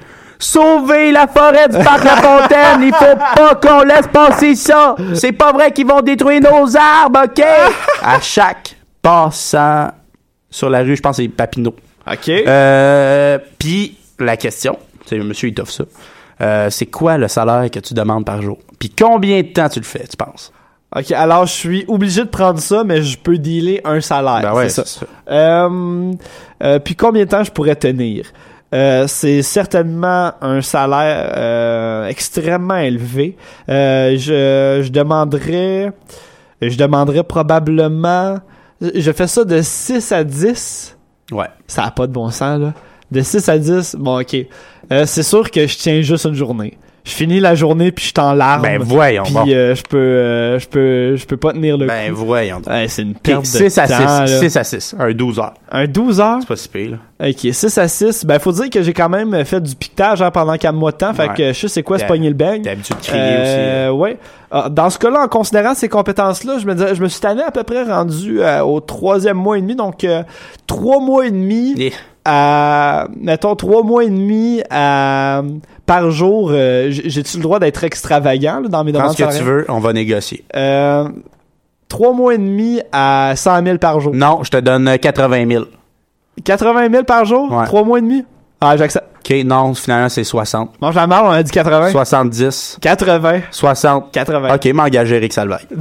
[0.43, 4.97] Sauvez la forêt du parc La Fontaine, il faut pas qu'on laisse passer ça.
[5.15, 7.45] C'est pas vrai qu'ils vont détruire nos arbres, OK?
[8.03, 9.93] À chaque passant
[10.51, 11.77] sur la rue, je pense que c'est Papineau.
[12.11, 12.29] OK.
[12.29, 15.85] Euh, puis la question, c'est monsieur il t'offre ça.
[16.41, 18.59] Euh, c'est quoi le salaire que tu demandes par jour?
[18.81, 20.53] Puis combien de temps tu le fais, tu penses?
[20.95, 24.41] OK, alors je suis obligé de prendre ça, mais je peux dealer un salaire.
[24.43, 25.07] Ben ouais, c'est ça.
[25.31, 26.13] Euh,
[26.65, 28.27] euh, puis combien de temps je pourrais tenir?
[28.73, 33.37] Euh, c'est certainement un salaire euh, extrêmement élevé.
[33.69, 35.93] Euh, je, je demanderais
[36.63, 38.39] je demanderais probablement
[38.95, 40.97] je fais ça de 6 à 10.
[41.31, 41.47] Ouais.
[41.67, 42.75] Ça a pas de bon sens là.
[43.11, 44.37] De 6 à 10, bon OK.
[44.91, 46.79] Euh, c'est sûr que je tiens juste une journée.
[47.05, 48.63] Je finis la journée puis je suis en larmes.
[48.63, 52.13] Ben voyons Puis euh, je peux euh, je peux je peux pas tenir le Ben
[52.13, 52.25] coup.
[52.25, 52.61] voyons.
[52.61, 52.69] donc.
[52.73, 54.27] Ouais, c'est une perte de 6 à temps, 6, là.
[54.41, 55.55] 6 à 6, un 12 heures.
[55.73, 56.37] Un 12 heures?
[56.43, 57.29] C'est pas si pire, là.
[57.29, 58.25] Ok, 6 à 6.
[58.25, 60.97] Ben, faut dire que j'ai quand même fait du piquetage hein, pendant 4 mois de
[60.99, 61.13] temps.
[61.13, 61.35] Fait Ouais.
[61.37, 62.63] que je sais c'est quoi se pogner le bang.
[62.63, 63.53] T'as l'habitude de crier aussi.
[63.57, 64.17] Euh, ouais.
[64.53, 67.43] Ah, Dans ce cas-là, en considérant ces compétences-là, je me disais- je me suis tanné
[67.43, 69.75] à peu près rendu euh, au troisième mois et demi.
[69.75, 70.07] Donc,
[70.69, 71.93] trois mois et demi.
[72.25, 75.43] À, mettons, trois mois et demi à,
[75.87, 76.51] par jour.
[76.53, 79.79] euh, J'ai-tu le droit d'être extravagant là, dans mes demandes ce que tu veux, on
[79.81, 80.45] va négocier.
[80.57, 81.09] Euh,
[81.89, 84.15] trois mois et demi à 100 000 par jour.
[84.15, 85.65] Non, je te donne euh, 80 000.
[86.45, 87.51] 80 000 par jour?
[87.53, 87.67] Ouais.
[87.67, 88.25] Trois mois et demi?
[88.61, 89.07] Ah, j'accepte.
[89.25, 90.81] OK, non, finalement, c'est 60.
[90.81, 91.91] Mange la marre, on a dit 80.
[91.91, 92.79] 70.
[92.81, 93.41] 80.
[93.51, 94.11] 60.
[94.13, 94.55] 80.
[94.55, 95.67] OK, m'engager Eric Salvaille.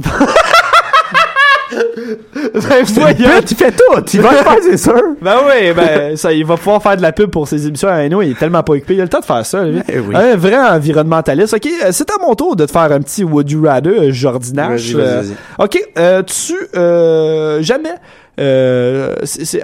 [2.34, 3.40] Ben, voyons.
[3.46, 4.00] tu fais tout.
[4.06, 4.94] Tu vas le faire, c'est sûr.
[5.22, 8.08] Ben oui, ben ça, il va pouvoir faire de la pub pour ses émissions à
[8.08, 9.64] NO, il est tellement pas occupé, il a le temps de faire ça.
[9.64, 9.80] lui.
[9.88, 10.14] Oui.
[10.16, 11.54] Un vrai environnementaliste.
[11.54, 14.10] Ok, euh, c'est à mon tour de te faire un petit Would You Rather, euh,
[14.12, 14.58] vas-y,
[14.98, 15.22] Euh,
[15.58, 17.94] ok, euh, tu euh, jamais.
[18.40, 19.14] Euh,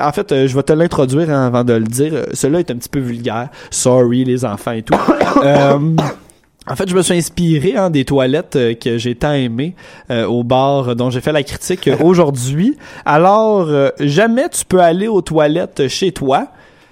[0.01, 2.13] en fait, euh, je vais te l'introduire hein, avant de le dire.
[2.15, 3.49] Euh, Celui-là est un petit peu vulgaire.
[3.71, 4.95] Sorry les enfants et tout.
[6.71, 9.75] En fait, je me suis inspiré hein, des toilettes euh, que j'ai tant aimées
[10.11, 12.77] euh, au bar dont j'ai fait la critique euh, aujourd'hui.
[13.05, 16.49] Alors, euh, jamais tu peux aller aux toilettes chez toi,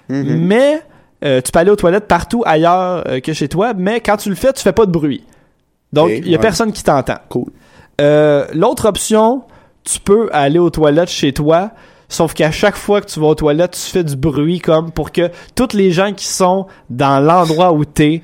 [0.09, 0.37] Mm-hmm.
[0.37, 0.81] mais
[1.25, 4.29] euh, tu peux aller aux toilettes partout ailleurs euh, que chez toi, mais quand tu
[4.29, 5.23] le fais, tu fais pas de bruit.
[5.93, 6.41] Donc, il y a ouais.
[6.41, 7.17] personne qui t'entend.
[7.29, 7.47] Cool.
[8.01, 9.43] Euh, L'autre option,
[9.83, 11.71] tu peux aller aux toilettes chez toi,
[12.09, 15.11] sauf qu'à chaque fois que tu vas aux toilettes, tu fais du bruit comme pour
[15.11, 18.21] que toutes les gens qui sont dans l'endroit où t'es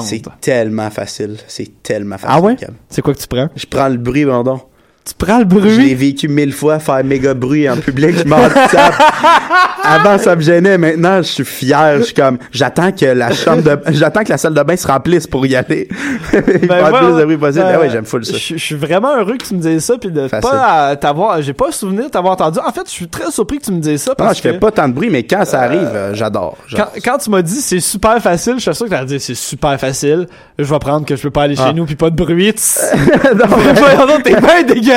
[0.00, 1.38] C'est tellement facile.
[1.46, 2.36] C'est tellement facile.
[2.36, 2.56] Ah ouais?
[2.88, 3.48] C'est quoi que tu prends?
[3.54, 4.60] Je prends le bruit, pardon.
[5.04, 5.94] Tu prends le bruit?
[5.94, 8.36] vécu mille fois, faire méga bruit en public, je m'en
[8.70, 8.94] tape.
[9.82, 10.78] Avant, ça me gênait.
[10.78, 11.96] Maintenant, je suis fier.
[11.98, 14.86] Je suis comme, j'attends que la chambre de, j'attends que la salle de bain se
[14.86, 15.88] remplisse pour y aller.
[16.32, 17.64] Ben, ouais, plus de bruit possible.
[17.64, 18.32] Euh, Ah ouais, j'aime full ça.
[18.36, 20.48] Je suis vraiment heureux que tu me dises ça, puis de Facile.
[20.48, 22.58] pas euh, t'avoir, j'ai pas souvenir de t'avoir entendu.
[22.64, 24.52] En fait, je suis très surpris que tu me dises ça Non, parce je fais
[24.54, 26.56] que pas tant de bruit, mais quand ça arrive, euh, j'adore.
[27.04, 29.78] quand, tu m'as dit c'est super facile, je suis sûr que t'as dit c'est super
[29.78, 30.26] facile.
[30.58, 31.72] Je vais prendre que je peux pas aller chez Ah.
[31.72, 32.54] nous puis pas de bruit.
[33.34, 34.91] Non, donc, t'es bien dégueulasse.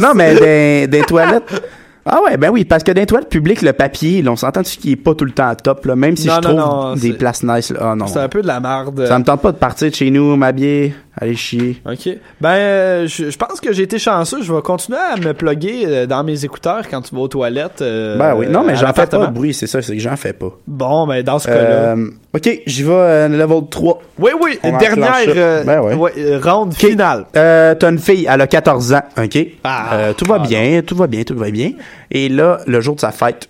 [0.00, 1.62] Non, mais des, des toilettes.
[2.06, 4.62] Ah ouais, ben oui, parce que dans les toilettes publiques, le papier, là, on s'entend
[4.62, 6.70] dessus qu'il est pas tout le temps top, là, même si Non, je non, trouve
[6.90, 7.90] non, des places nice, là.
[7.92, 8.06] Ah non.
[8.06, 9.04] c'est un peu de la merde.
[9.06, 11.80] Ça me tente pas de partir de chez nous, m'habiller, aller chier.
[11.84, 12.08] Ok.
[12.40, 14.42] Ben, euh, je, je pense que j'ai été chanceux.
[14.42, 17.82] Je vais continuer à me plugger euh, dans mes écouteurs quand tu vas aux toilettes.
[17.82, 20.16] euh, ben oui, non, mais j'en fais pas de bruit, c'est ça, c'est que j'en
[20.16, 20.50] fais pas.
[20.66, 21.60] Bon, ben dans ce cas-là.
[21.94, 24.02] Euh, ok, j'y vais euh, level 3.
[24.18, 25.94] Oui, oui, on dernière euh, Ben ouais.
[25.94, 27.26] ouais, ronde finale.
[27.36, 29.38] Euh, t'as une fille, elle a 14 ans, ok?
[29.64, 31.72] Ah, Euh, tout va ah, bien, tout va bien, tout va bien.
[32.10, 33.48] Et là, le jour de sa fête,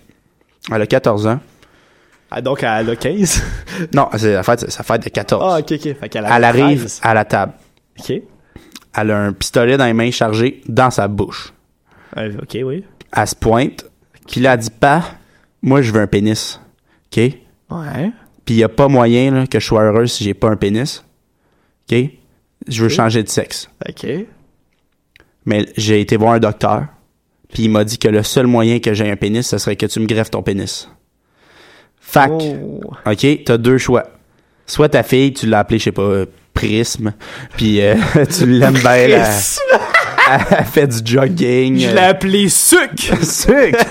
[0.73, 1.39] elle a 14 ans.
[2.33, 3.43] Ah, donc elle a 15.
[3.93, 5.43] Non, c'est la fête, sa fête de 14.
[5.45, 5.95] ah, ok, ok.
[5.99, 6.99] Fait qu'elle a elle arrive 13.
[7.03, 7.51] à la table.
[7.99, 8.21] Ok.
[8.97, 11.53] Elle a un pistolet dans les mains chargé dans sa bouche.
[12.17, 12.83] Euh, ok, oui.
[13.15, 13.85] Elle se pointe,
[14.29, 15.03] puis là, elle dit pas,
[15.61, 16.59] moi, je veux un pénis.
[17.07, 17.17] OK?
[17.69, 18.11] Ouais.
[18.45, 20.55] Puis il y a pas moyen là, que je sois heureuse si j'ai pas un
[20.57, 21.03] pénis.
[21.89, 21.97] OK?
[22.67, 23.69] Je veux changer de sexe.
[23.87, 24.05] Ok.
[25.45, 26.85] Mais j'ai été voir un docteur,
[27.51, 29.85] puis il m'a dit que le seul moyen que j'ai un pénis, ce serait que
[29.85, 30.89] tu me greffes ton pénis.
[31.99, 32.81] Fac, Oh.
[33.05, 34.03] OK, t'as deux choix.
[34.65, 37.13] Soit ta fille, tu l'as appelée, je sais pas, Prisme,
[37.55, 37.95] puis euh,
[38.37, 39.19] tu l'aimes bien.
[39.23, 39.61] Prisme.
[40.49, 41.77] Elle fait du jogging.
[41.79, 43.21] Je euh, l'ai appelé sucre.
[43.23, 43.85] Sucre.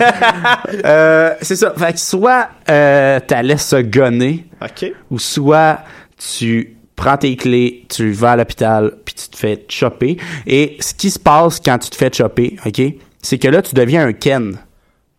[0.84, 1.74] euh, c'est ça.
[1.76, 4.92] Fait que soit euh, t'as laisses se gonner, ok.
[5.10, 5.80] ou soit
[6.16, 10.18] tu prends tes clés, tu vas à l'hôpital, puis tu te fais chopper.
[10.46, 12.80] Et ce qui se passe quand tu te fais chopper, ok,
[13.22, 14.50] c'est que là tu deviens un Ken.
[14.52, 14.56] Ok,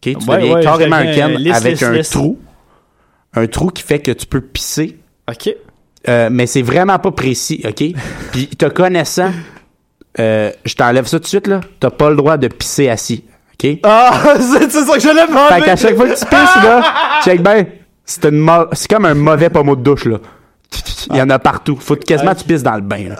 [0.02, 2.40] tu Ouais, deviens ouais, carrément un Ken avec un trou,
[3.34, 4.98] un trou qui fait que tu peux pisser.
[5.30, 5.56] Ok.
[6.10, 7.84] Euh, mais c'est vraiment pas précis, ok?
[8.32, 9.32] Puis te connaissant,
[10.20, 11.62] euh, je t'enlève ça tout de suite là.
[11.80, 13.24] T'as pas le droit de pisser assis,
[13.54, 13.78] ok?
[13.84, 15.54] Ah, c'est c'est ça que j'allais demander.
[15.56, 16.84] Fait qu'à chaque fois que tu pisses, là,
[17.24, 17.66] check ben,
[18.06, 20.18] c'est une c'est comme un mauvais pommeau de douche, là.
[21.10, 21.76] Il y en a partout.
[21.80, 23.16] Faut que quasiment tu pisses dans le bain, là.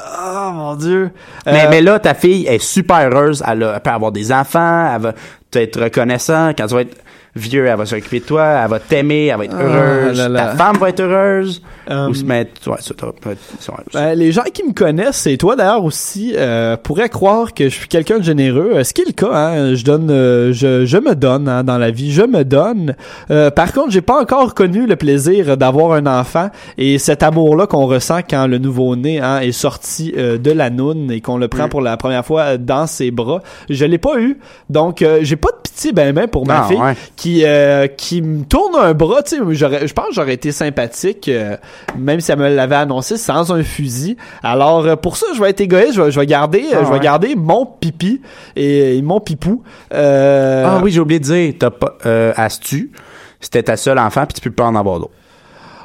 [0.48, 1.12] Oh mon dieu.
[1.46, 3.44] Mais, Euh, mais là, ta fille est super heureuse.
[3.46, 4.92] Elle, a- elle peut avoir des enfants.
[4.96, 5.14] Elle va
[5.54, 6.50] être reconnaissant.
[6.58, 6.96] Quand tu vas être
[7.36, 8.46] vieux, elle va s'occuper de toi.
[8.64, 9.28] Elle va t'aimer.
[9.28, 10.18] Elle va être Ah, heureuse.
[10.18, 10.46] là, là.
[10.48, 11.62] Ta femme va être heureuse.
[11.90, 12.70] Um, Ou se mettre...
[12.70, 13.74] Ouais, ça, ça, ça.
[13.94, 17.76] Ben, les gens qui me connaissent, et toi d'ailleurs aussi, euh, pourraient croire que je
[17.76, 18.72] suis quelqu'un de généreux.
[18.76, 21.64] Euh, Ce qui est le cas, hein, je donne, euh, je, je me donne hein,
[21.64, 22.96] dans la vie, je me donne.
[23.32, 27.66] Euh, par contre, j'ai pas encore connu le plaisir d'avoir un enfant et cet amour-là
[27.68, 31.66] qu'on ressent quand le nouveau-né hein, est sorti de la noune et qu'on le prend
[31.66, 31.70] Mm.
[31.70, 33.42] pour la première fois dans ses bras.
[33.70, 36.68] Je l'ai pas eu, donc euh, j'ai pas de pitié ben ben pour ma Non,
[36.68, 36.94] fille ouais.
[37.22, 40.52] Qui euh, qui me tourne un bras, tu sais, j'aurais je pense que j'aurais été
[40.52, 41.56] sympathique euh,
[41.96, 44.18] même si elle me l'avait annoncé sans un fusil.
[44.42, 46.86] Alors euh, pour ça, je vais être égoïste, je vais, je vais garder Ah, je
[46.88, 47.00] vais ouais.
[47.00, 48.22] garder mon pipi
[48.56, 49.62] et, et mon pipou.
[49.94, 51.54] Euh, Ah oui, j'ai oublié de dire.
[51.60, 51.96] T'as pas...
[52.08, 52.92] Euh, Astu,
[53.40, 55.12] c'était ta seule enfant, puis tu peux pas en avoir d'autres.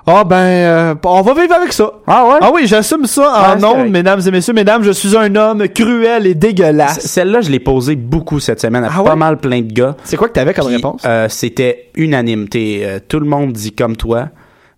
[0.09, 1.90] Ah ben euh, on va vivre avec ça.
[2.07, 2.38] Ah ouais?
[2.40, 3.90] Ah oui, j'assume ça Ah, en ondes, correct.
[3.90, 7.00] mesdames et messieurs, mesdames, je suis un homme cruel et C- dégueulasse.
[7.00, 9.16] Celle-là, je l'ai posée beaucoup cette semaine à Ah pas ouais?
[9.16, 9.96] mal plein de gars.
[10.04, 11.02] C'est quoi que t'avais comme Puis, réponse?
[11.04, 12.48] euh, c'était unanime.
[12.48, 14.28] T'es, euh, tout le monde dit comme toi.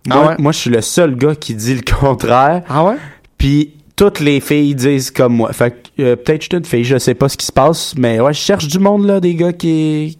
[0.07, 0.35] Moi, Ah ouais?
[0.39, 2.63] moi, je suis le seul gars qui dit le contraire.
[2.67, 2.95] Ah ouais?
[3.37, 5.53] Puis toutes les filles disent comme moi.
[5.53, 7.93] Fait que euh, peut-être je suis une fille, je sais pas ce qui se passe,
[7.97, 10.17] mais ouais, je cherche du monde là, des gars qui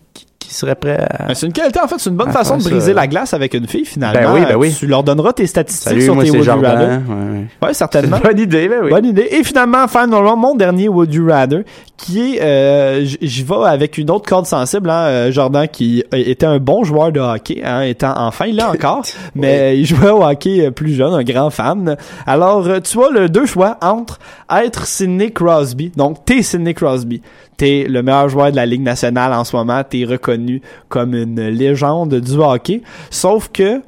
[0.50, 1.28] qui, qui seraient prêts à.
[1.28, 3.02] Ben, c'est une qualité, en fait, c'est une bonne façon de briser là.
[3.02, 4.34] la glace avec une fille, finalement.
[4.34, 4.76] Ben oui, ben oui.
[4.78, 6.54] Tu leur donneras tes statistiques Salut, sur moi tes c'est Would You.
[6.62, 6.88] Rather.
[6.88, 7.38] Ouais, ouais.
[7.62, 8.18] Ouais, C'est certainement.
[8.18, 8.90] une bonne idée, ben oui.
[8.90, 9.28] Bonne idée.
[9.32, 11.64] Et finalement, final round, mon dernier Would You Rather,
[11.98, 16.46] qui est, euh, j'y vais avec une autre corde sensible, hein, euh, Jordan, qui était
[16.46, 19.04] un bon joueur de hockey, hein, étant enfant, il l'a encore,
[19.36, 21.98] mais il jouait au hockey euh, plus jeune, un grand fan.
[22.26, 24.20] Alors, euh, tu as le deux choix entre
[24.50, 27.22] être Sidney Crosby, donc t'es Sidney Crosby,
[27.60, 31.50] t'es le meilleur joueur de la Ligue nationale en ce moment, t'es reconnu comme une
[31.50, 32.82] légende du hockey,
[33.12, 33.82] sauf que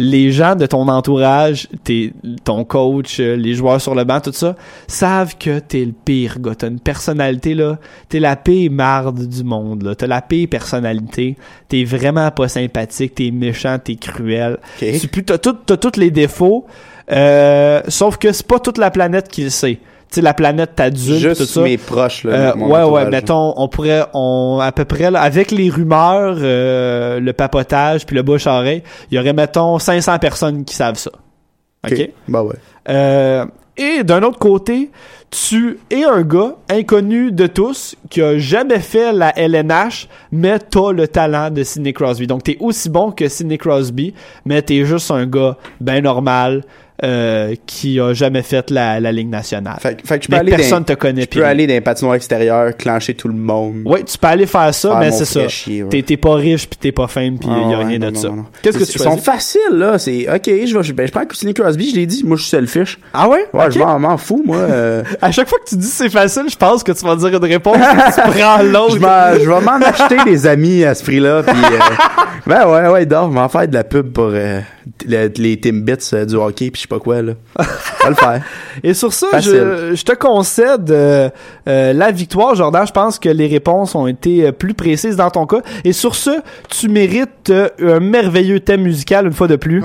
[0.00, 2.12] les gens de ton entourage, tes,
[2.44, 4.54] ton coach, les joueurs sur le banc, tout ça,
[4.86, 6.54] savent que t'es le pire gars.
[6.54, 7.78] T'as une personnalité, là.
[8.08, 9.96] T'es la pire marde du monde, là.
[9.96, 11.36] T'as la pire personnalité.
[11.68, 13.16] T'es vraiment pas sympathique.
[13.16, 14.58] T'es méchant, t'es cruel.
[14.78, 16.64] Tu t'as tous les défauts.
[17.10, 19.80] euh, sauf que c'est pas toute la planète qui le sait.
[20.10, 21.60] Tu sais, la planète t'adulte, Juste tout ça.
[21.62, 25.50] mes proches, là, Euh, ouais, ouais, mettons, on pourrait, on, à peu près, là, avec
[25.50, 30.74] les rumeurs, euh, le papotage, puis le bouche-oreille, il y aurait, mettons, 500 personnes qui
[30.74, 31.10] savent ça.
[31.86, 31.92] OK?
[31.92, 32.10] Ok?
[32.26, 32.54] Bah ouais.
[32.88, 33.44] Euh,
[33.76, 34.90] et d'un autre côté,
[35.30, 40.90] tu es un gars inconnu de tous qui a jamais fait la LNH, mais t'as
[40.90, 42.26] le talent de Sidney Crosby.
[42.26, 44.14] Donc t'es aussi bon que Sidney Crosby,
[44.46, 46.64] mais t'es juste un gars ben normal
[47.04, 49.76] euh, qui a jamais fait la, la Ligue nationale.
[49.80, 51.26] Fait, fait que je peux Mais aller personne te connaît.
[51.26, 53.82] Puis peux aller dans les patinoires extérieurs, clencher tout le monde.
[53.84, 55.40] oui, tu peux aller faire ça, Ah, mais c'est ça.
[55.40, 56.02] ouais.
[56.02, 58.14] T'es pas riche, puis t'es pas fame, puis il y a Ah, rien de non,
[58.20, 58.28] ça.
[58.62, 59.24] Qu'est-ce que Ils tu sont choisis?
[59.24, 59.98] faciles, là.
[59.98, 62.24] C'est, ok, je vais, ben, je prends Sidney Crosby, je l'ai dit.
[62.24, 62.98] Moi, je suis selfish.
[63.14, 63.46] Ah ouais?
[63.52, 63.72] Ouais, Ok.
[63.72, 64.56] je m'en, fous, moi.
[64.56, 67.28] euh, À chaque fois que tu dis c'est facile, je pense que tu vas dire
[67.28, 68.94] une réponse, tu prends l'autre.
[68.96, 71.42] je, je vais m'en acheter des amis à ce prix-là.
[71.44, 71.78] Puis, euh,
[72.46, 74.60] ben ouais, ouais, d'or, je vais m'en faire de la pub pour euh,
[75.06, 77.32] le- les Timbits du hockey, puis je sais pas quoi, là.
[77.58, 78.42] Vais le faire.
[78.82, 81.28] Et sur ça, je, je te concède euh,
[81.68, 82.86] euh, la victoire, Jordan.
[82.86, 85.60] Je pense que les réponses ont été euh, plus précises dans ton cas.
[85.84, 86.30] Et sur ce,
[86.68, 89.82] tu mérites euh, un merveilleux thème musical une fois de plus.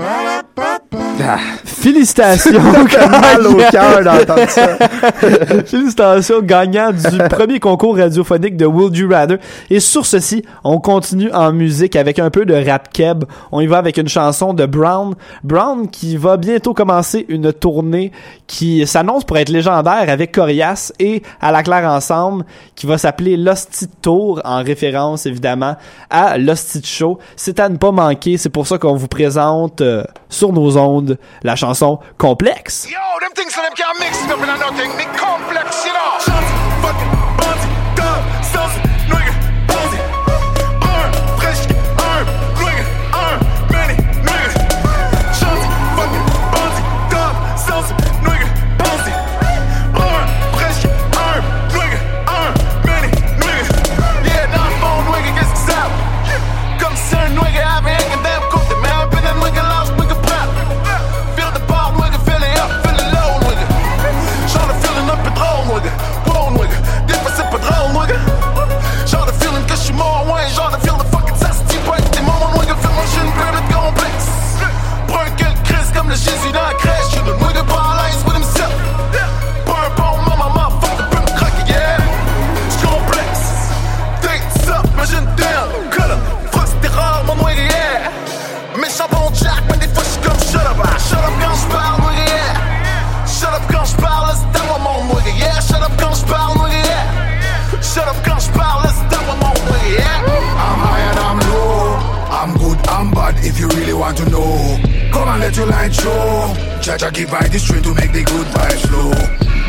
[0.56, 2.60] Ah, Félicitations.
[3.10, 4.76] mal au cœur d'entendre ça.
[5.66, 9.38] Félicitations, gagnant du premier concours radiophonique de Would You Rather.
[9.70, 13.24] Et sur ceci, on continue en musique avec un peu de rap keb.
[13.52, 15.14] On y va avec une chanson de Brown.
[15.42, 16.93] Brown qui va bientôt commencer
[17.28, 18.12] une tournée
[18.46, 23.36] qui s'annonce pour être légendaire avec Corias et à la claire ensemble qui va s'appeler
[23.36, 25.76] L'Hostie Tour en référence évidemment
[26.10, 27.18] à L'Hostie Show.
[27.36, 28.36] C'est à ne pas manquer.
[28.36, 32.88] C'est pour ça qu'on vous présente euh, sur nos ondes la chanson Complexe.
[103.54, 104.78] If you really want to know.
[105.12, 106.52] Come and let your light show.
[106.82, 109.12] Cha-cha give by the string to make the good vibes flow.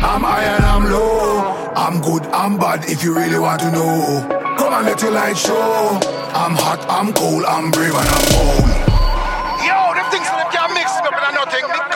[0.02, 1.70] I'm high and I'm low.
[1.76, 4.26] I'm good, I'm bad if you really want to know.
[4.58, 6.00] Come and let your light show.
[6.34, 8.70] I'm hot, I'm cold, I'm brave and I'm bold.
[9.62, 11.64] Yo, them things that can't mix up in a nothing.
[11.70, 11.86] Big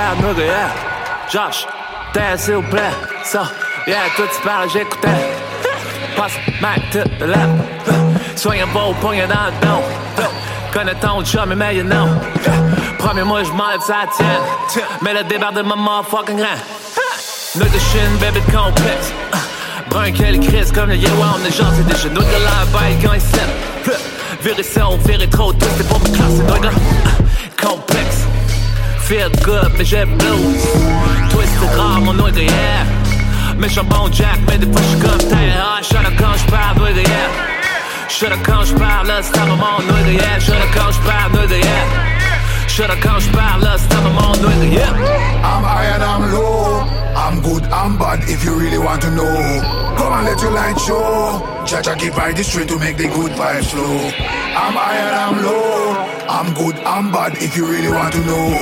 [0.00, 0.70] parle, nigga, yeah.
[1.32, 1.66] Josh,
[2.12, 2.94] t'es s'il vous plaît.
[3.24, 3.42] Ça,
[3.86, 5.08] yeah, toi tu parles, j'écoutais.
[6.16, 7.38] Passe ma tête de là.
[8.36, 10.22] Soigne un beau poignet dans le dos.
[10.72, 12.06] Connais ton chum, mais you know.
[12.98, 14.84] Premier mois, je m'enlève ça tienne.
[15.02, 16.60] Mais le débardement motherfucking grand.
[17.56, 19.12] Nigga shin, baby de complexe.
[19.88, 22.08] Brun quel crise comme le ouais, on est gentil déjà.
[22.08, 23.96] Nous de la baille quand il s'aime.
[24.42, 26.70] Virer ça, on virait trop tôt, c'est pour me classer, nigga.
[29.10, 30.62] Feel good, mais j'ai blues.
[31.30, 32.86] twisted rare, mon nigga, yeah.
[33.58, 37.28] Méchant bon Jack, mais des fois j'suis comme ah, J'suis quand j'parle, nigga, yeah.
[38.08, 40.38] J'suis quand j'parle, là, c'est à mon nigga, yeah.
[40.38, 42.68] J'suis quand j'parle, nigga, yeah.
[42.68, 44.92] J'suis quand j'parle, là, c'est à mon nigga, yeah.
[45.42, 46.84] I'm high and I'm low.
[47.16, 49.34] I'm good, I'm bad if you really want to know.
[49.96, 51.42] Come and let your light show.
[51.66, 54.12] Cha-cha keep right the street to make the good vibes flow.
[54.54, 56.09] I'm high and I'm low.
[56.30, 58.54] I'm good, I'm bad if you really want to know.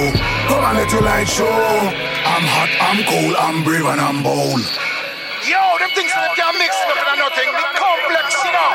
[0.48, 1.44] Come and let your light show.
[1.44, 4.64] I'm hot, I'm cold, I'm brave and I'm bold.
[5.44, 7.48] Yo, them things that can't mix nothing and nothing.
[7.52, 8.72] The complex, you know.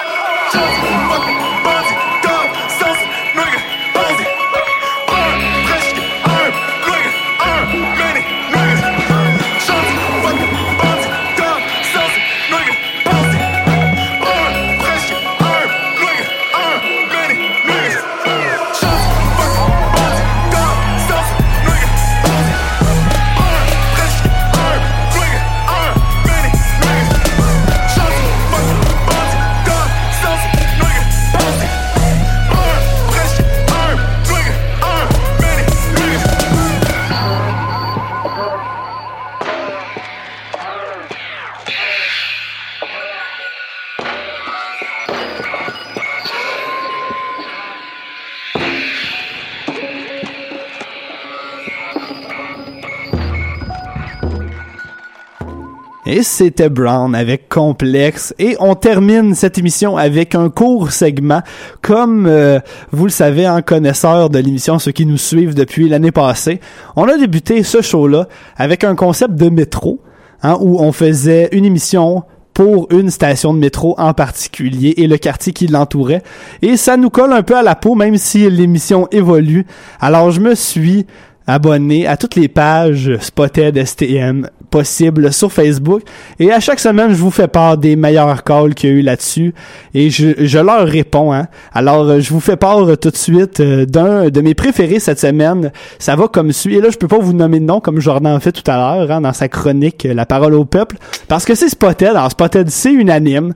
[56.16, 58.36] Et c'était Brown avec Complexe.
[58.38, 61.42] Et on termine cette émission avec un court segment.
[61.82, 62.60] Comme euh,
[62.92, 66.60] vous le savez, en connaisseur de l'émission, ceux qui nous suivent depuis l'année passée,
[66.96, 70.02] on a débuté ce show-là avec un concept de métro,
[70.44, 72.22] hein, où on faisait une émission
[72.54, 76.22] pour une station de métro en particulier et le quartier qui l'entourait.
[76.62, 79.66] Et ça nous colle un peu à la peau, même si l'émission évolue.
[80.00, 81.08] Alors je me suis
[81.48, 86.02] abonné à toutes les pages Spotted STM possibles sur Facebook.
[86.40, 89.02] Et à chaque semaine je vous fais part des meilleurs calls qu'il y a eu
[89.02, 89.54] là-dessus.
[89.94, 91.48] Et je, je leur réponds hein.
[91.74, 95.72] alors je vous fais part tout de suite euh, d'un de mes préférés cette semaine.
[96.00, 96.76] Ça va comme suit.
[96.76, 99.12] Et là je peux pas vous nommer de nom comme Jordan fait tout à l'heure
[99.12, 100.98] hein, dans sa chronique La parole au peuple.
[101.28, 102.10] Parce que c'est Spotted.
[102.10, 103.54] Alors Spotted c'est unanime.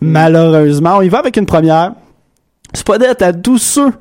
[0.00, 1.92] Malheureusement y va avec une première.
[2.74, 3.92] Spotted à tous ceux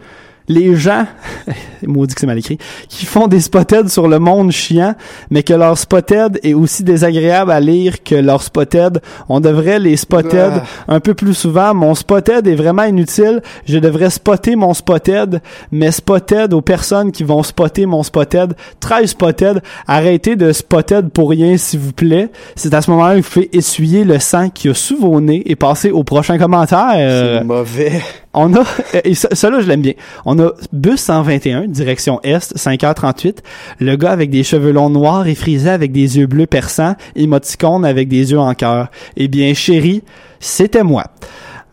[0.47, 1.05] les gens,
[1.85, 4.95] maudit que c'est mal écrit, qui font des spotted sur le monde chiant,
[5.29, 8.99] mais que leur spotted est aussi désagréable à lire que leur spotted.
[9.29, 10.63] On devrait les spotted Ah.
[10.95, 11.73] un peu plus souvent.
[11.73, 13.41] Mon spotted est vraiment inutile.
[13.65, 15.41] Je devrais spotter mon spotted,
[15.71, 18.53] mais spotted aux personnes qui vont spotter mon spotted.
[18.79, 19.61] 13 spotted.
[19.87, 22.29] Arrêtez de spotted pour rien, s'il vous plaît.
[22.55, 25.43] C'est à ce moment-là que vous pouvez essuyer le sang qui a sous vos nez
[25.45, 27.39] et passer au prochain commentaire.
[27.39, 28.01] C'est mauvais.
[28.39, 28.63] On a,
[29.03, 29.93] et ça, là, je l'aime bien.
[30.25, 33.37] On a bus 121, direction Est, 5h38.
[33.79, 37.83] Le gars avec des cheveux longs noirs et frisés avec des yeux bleus perçants, émoticône
[37.83, 38.89] avec des yeux en cœur.
[39.15, 40.03] Eh bien, chérie,
[40.39, 41.05] c'était moi.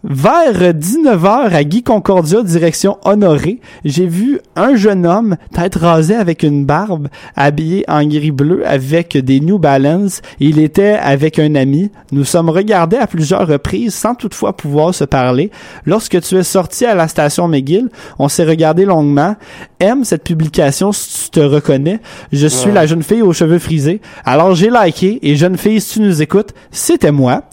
[0.06, 6.42] Vers 19h à Guy Concordia, direction Honoré, j'ai vu un jeune homme, tête rasée avec
[6.42, 10.20] une barbe, habillé en gris bleu avec des New Balance.
[10.40, 11.90] Il était avec un ami.
[12.12, 15.50] Nous sommes regardés à plusieurs reprises sans toutefois pouvoir se parler.
[15.86, 17.88] Lorsque tu es sorti à la station McGill,
[18.18, 19.36] on s'est regardé longuement.
[19.80, 22.00] Aime cette publication si tu te reconnais.
[22.30, 22.74] Je suis Ouais.
[22.74, 24.02] la jeune fille aux cheveux frisés.
[24.26, 27.44] Alors j'ai liké et jeune fille si tu nous écoutes, c'était moi.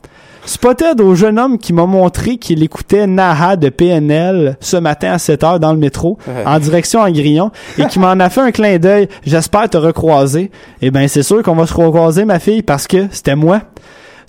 [0.45, 5.19] Spotted au jeune homme qui m'a montré qu'il écoutait Naha de PNL ce matin à
[5.19, 8.51] 7 heures dans le métro, en direction en grillon, et qui m'en a fait un
[8.51, 9.07] clin d'œil.
[9.25, 10.51] J'espère te recroiser.
[10.81, 13.61] Eh ben, c'est sûr qu'on va se recroiser, ma fille, parce que c'était moi.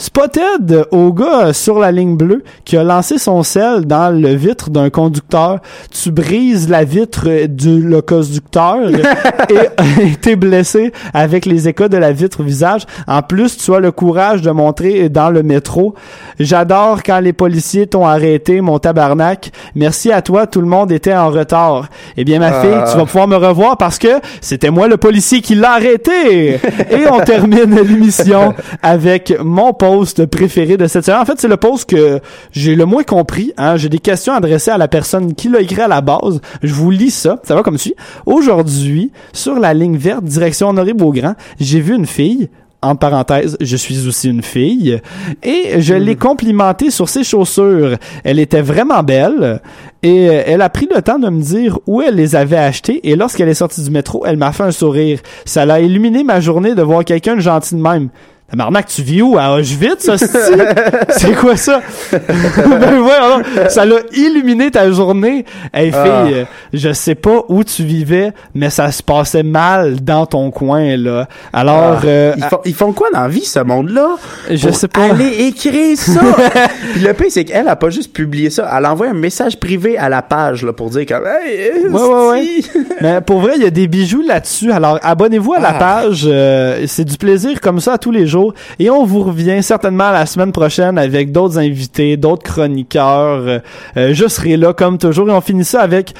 [0.06, 4.68] Spotted au gars sur la ligne bleue qui a lancé son sel dans le vitre
[4.68, 5.60] d'un conducteur.
[5.92, 8.78] Tu brises la vitre du le conducteur
[9.48, 12.82] et t'es blessé avec les échos de la vitre au visage.
[13.06, 15.94] En plus, tu as le courage de montrer dans le métro.
[16.40, 19.52] J'adore quand les policiers t'ont arrêté, mon tabarnak.
[19.76, 21.86] Merci à toi, tout le monde était en retard.
[22.16, 22.60] Eh bien, ma Ah.
[22.60, 26.54] fille, tu vas pouvoir me revoir parce que c'était moi le policier qui l'a arrêté.
[26.90, 31.20] Et on termine l'émission avec mon post préféré de cette semaine.
[31.20, 32.20] En fait, c'est le post que
[32.50, 33.52] j'ai le moins compris.
[33.58, 33.76] Hein.
[33.76, 36.40] J'ai des questions adressées à la personne qui l'a écrit à la base.
[36.62, 37.40] Je vous lis ça.
[37.42, 37.94] Ça va comme suit.
[38.24, 42.48] Aujourd'hui, sur la ligne verte, direction Honoré Beaugrand, j'ai vu une fille
[42.84, 45.00] en parenthèse, je suis aussi une fille,
[45.44, 47.96] et je l'ai complimentée sur ses chaussures.
[48.24, 49.60] Elle était vraiment belle,
[50.02, 53.08] et euh, elle a pris le temps de me dire où elle les avait achetées,
[53.08, 55.20] et lorsqu'elle est sortie du métro, elle m'a fait un sourire.
[55.44, 58.08] Ça l'a illuminé ma journée de voir quelqu'un de gentil de même.
[58.54, 59.38] Marnac, tu vis où?
[59.38, 60.16] À Auschwitz, ça,
[61.08, 61.80] C'est quoi ça?
[62.12, 65.46] ben ouais, ça l'a illuminé ta journée.
[65.72, 66.48] Hey, fille, Ah.
[66.72, 71.28] je sais pas où tu vivais, mais ça se passait mal dans ton coin, là.
[71.52, 72.06] Alors, Ah.
[72.06, 74.16] euh, ils, font, ils font quoi dans la vie, ce monde-là?
[74.50, 75.04] Je sais pas.
[75.04, 76.20] Aller écrire ça!
[76.92, 78.70] Puis le pire, c'est qu'elle a pas juste publié ça.
[78.76, 82.00] Elle a envoyé un message privé à la page, là, pour dire comme, hey, Ouais,
[82.02, 82.60] ouais, ouais.
[83.00, 84.72] Mais pour vrai, il y a des bijoux là-dessus.
[84.72, 85.78] Alors, abonnez-vous à la Ah.
[86.02, 86.24] page.
[86.26, 88.41] euh, c'est du plaisir comme ça tous les jours.
[88.78, 93.42] Et on vous revient certainement la semaine prochaine avec d'autres invités, d'autres chroniqueurs.
[93.46, 93.58] Euh,
[93.96, 95.28] euh, je serai là comme toujours.
[95.28, 96.14] Et on finit ça avec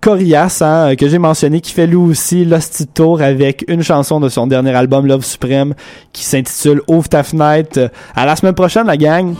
[0.00, 4.28] Corias, hein, que j'ai mentionné, qui fait lui aussi Lost Tour avec une chanson de
[4.28, 5.74] son dernier album Love Supreme
[6.12, 7.78] qui s'intitule Ouvre ta fenêtre.
[7.78, 9.34] Euh, À la semaine prochaine, la gang.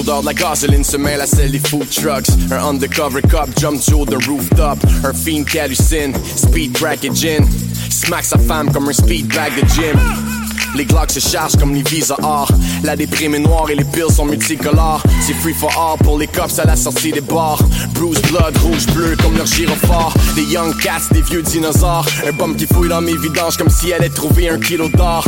[0.00, 2.30] L'odeur de la gasoline se mêle à celle des food trucks.
[2.50, 4.78] Un undercover cop jump haut d'un rooftop.
[5.04, 7.46] Un fiend qui hallucine, speed crack et gin.
[7.90, 10.39] Smack sa femme comme un speed bag de gym.
[10.74, 12.48] Les Glocks se chargent comme les visas or.
[12.84, 15.02] La déprime est noire et les pills sont multicolores.
[15.26, 17.60] C'est free for all pour les cops à la sortie des bars.
[17.94, 20.14] Bruce blood, rouge, bleu comme leur gyrophare.
[20.36, 22.06] Des young cats, des vieux dinosaures.
[22.26, 25.24] Un bum qui fouille dans mes vidanges comme si elle allait trouver un kilo d'or.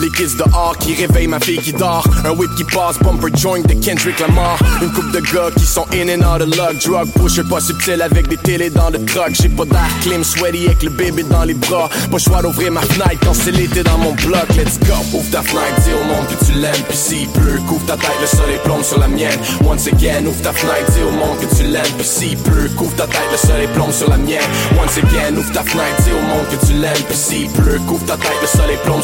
[0.00, 2.06] Les kids dehors qui réveillent ma fille qui dort.
[2.24, 4.58] Un whip qui passe, bumper joint de Kendrick Lamar.
[4.80, 6.82] Une coupe de gars qui sont in and out of luck.
[6.84, 9.32] Drug pusher pas subtil avec des télés dans le truck.
[9.32, 11.88] J'ai pas d'air clim, sweaty avec le bébé dans les bras.
[12.10, 14.46] Pas choix d'ouvrir ma fenêtre quand c'est l'été dans mon bloc.
[14.56, 14.94] Let's go.
[15.14, 16.84] Ouvre ta fenêtre, dis au monde que tu l'aimes.
[16.88, 19.38] Puis s'il pleut, couvre ta tête, le soleil plombe sur la mienne.
[19.64, 21.94] Once again, ouvre ta fenêtre, dis au monde que tu l'aimes.
[21.98, 24.50] Puis s'il pleut, couvre ta tête, le soleil plombe sur la mienne.
[24.76, 27.04] Once again, ouvre ta fenêtre, dis au monde que tu l'aimes.
[27.08, 28.94] Puis s'il pleut, couvre ta tête, le soleil plombe.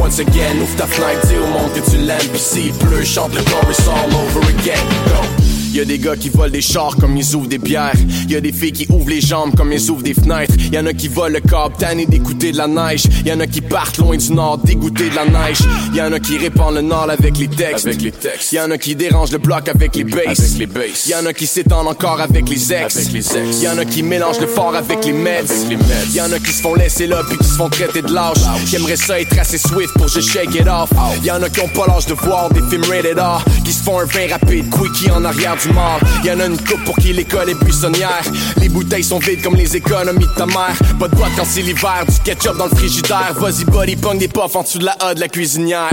[0.00, 2.28] Once again, ouvre ta fenêtre, dis au monde que tu l'aimes.
[2.32, 5.57] Puis s'il pleut, chante le chorus all over again.
[5.72, 7.92] Y a des gars qui volent des chars comme ils ouvrent des bières.
[8.28, 10.54] Y a des filles qui ouvrent les jambes comme ils ouvrent des fenêtres.
[10.72, 13.04] Y en a qui volent le câble tanné d'écouter de la neige.
[13.24, 15.58] Y en a qui partent loin du nord dégoûtés de la neige.
[15.94, 17.86] Y en a qui répandent le nord avec les textes.
[17.86, 18.52] Avec les textes.
[18.52, 20.40] Y en a qui dérangent le bloc avec les basses.
[20.40, 21.06] Avec les basses.
[21.06, 22.96] Y en a qui s'étendent encore avec les ex.
[22.96, 23.62] Avec les ex.
[23.62, 25.50] Y en a qui mélangent le fort avec les meds.
[25.50, 26.14] Avec les meds.
[26.14, 28.38] Y en a qui se font laisser là puis qui se font traiter de lâche.
[28.68, 30.90] Qui aimeraient ça être assez swift pour juste shake it off.
[31.22, 33.44] Y en a qui ont pas l'âge de voir des films rated R.
[33.64, 36.00] Qui se font un vin rapide, quickie en arrière du mort.
[36.24, 38.22] Y en a une coupe pour qui l'école est buissonnière.
[38.60, 40.76] Les bouteilles sont vides comme les économies de ta mère.
[40.98, 43.34] Pas de boîte quand c'est l'hiver, du ketchup dans le frigidaire.
[43.36, 45.90] Vas-y, body pong des puffs en dessous de la A de la cuisinière.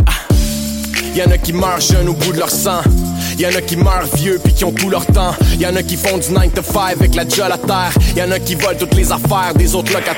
[1.16, 2.82] Y'en a qui meurent jeunes au bout de leur sang.
[3.38, 5.34] Y'en a qui meurent vieux puis qui ont tout leur temps.
[5.60, 7.92] Y'en a qui font du 9 to 5 avec la jolle à terre.
[8.16, 10.14] Y'en a qui volent toutes les affaires des autres locataires.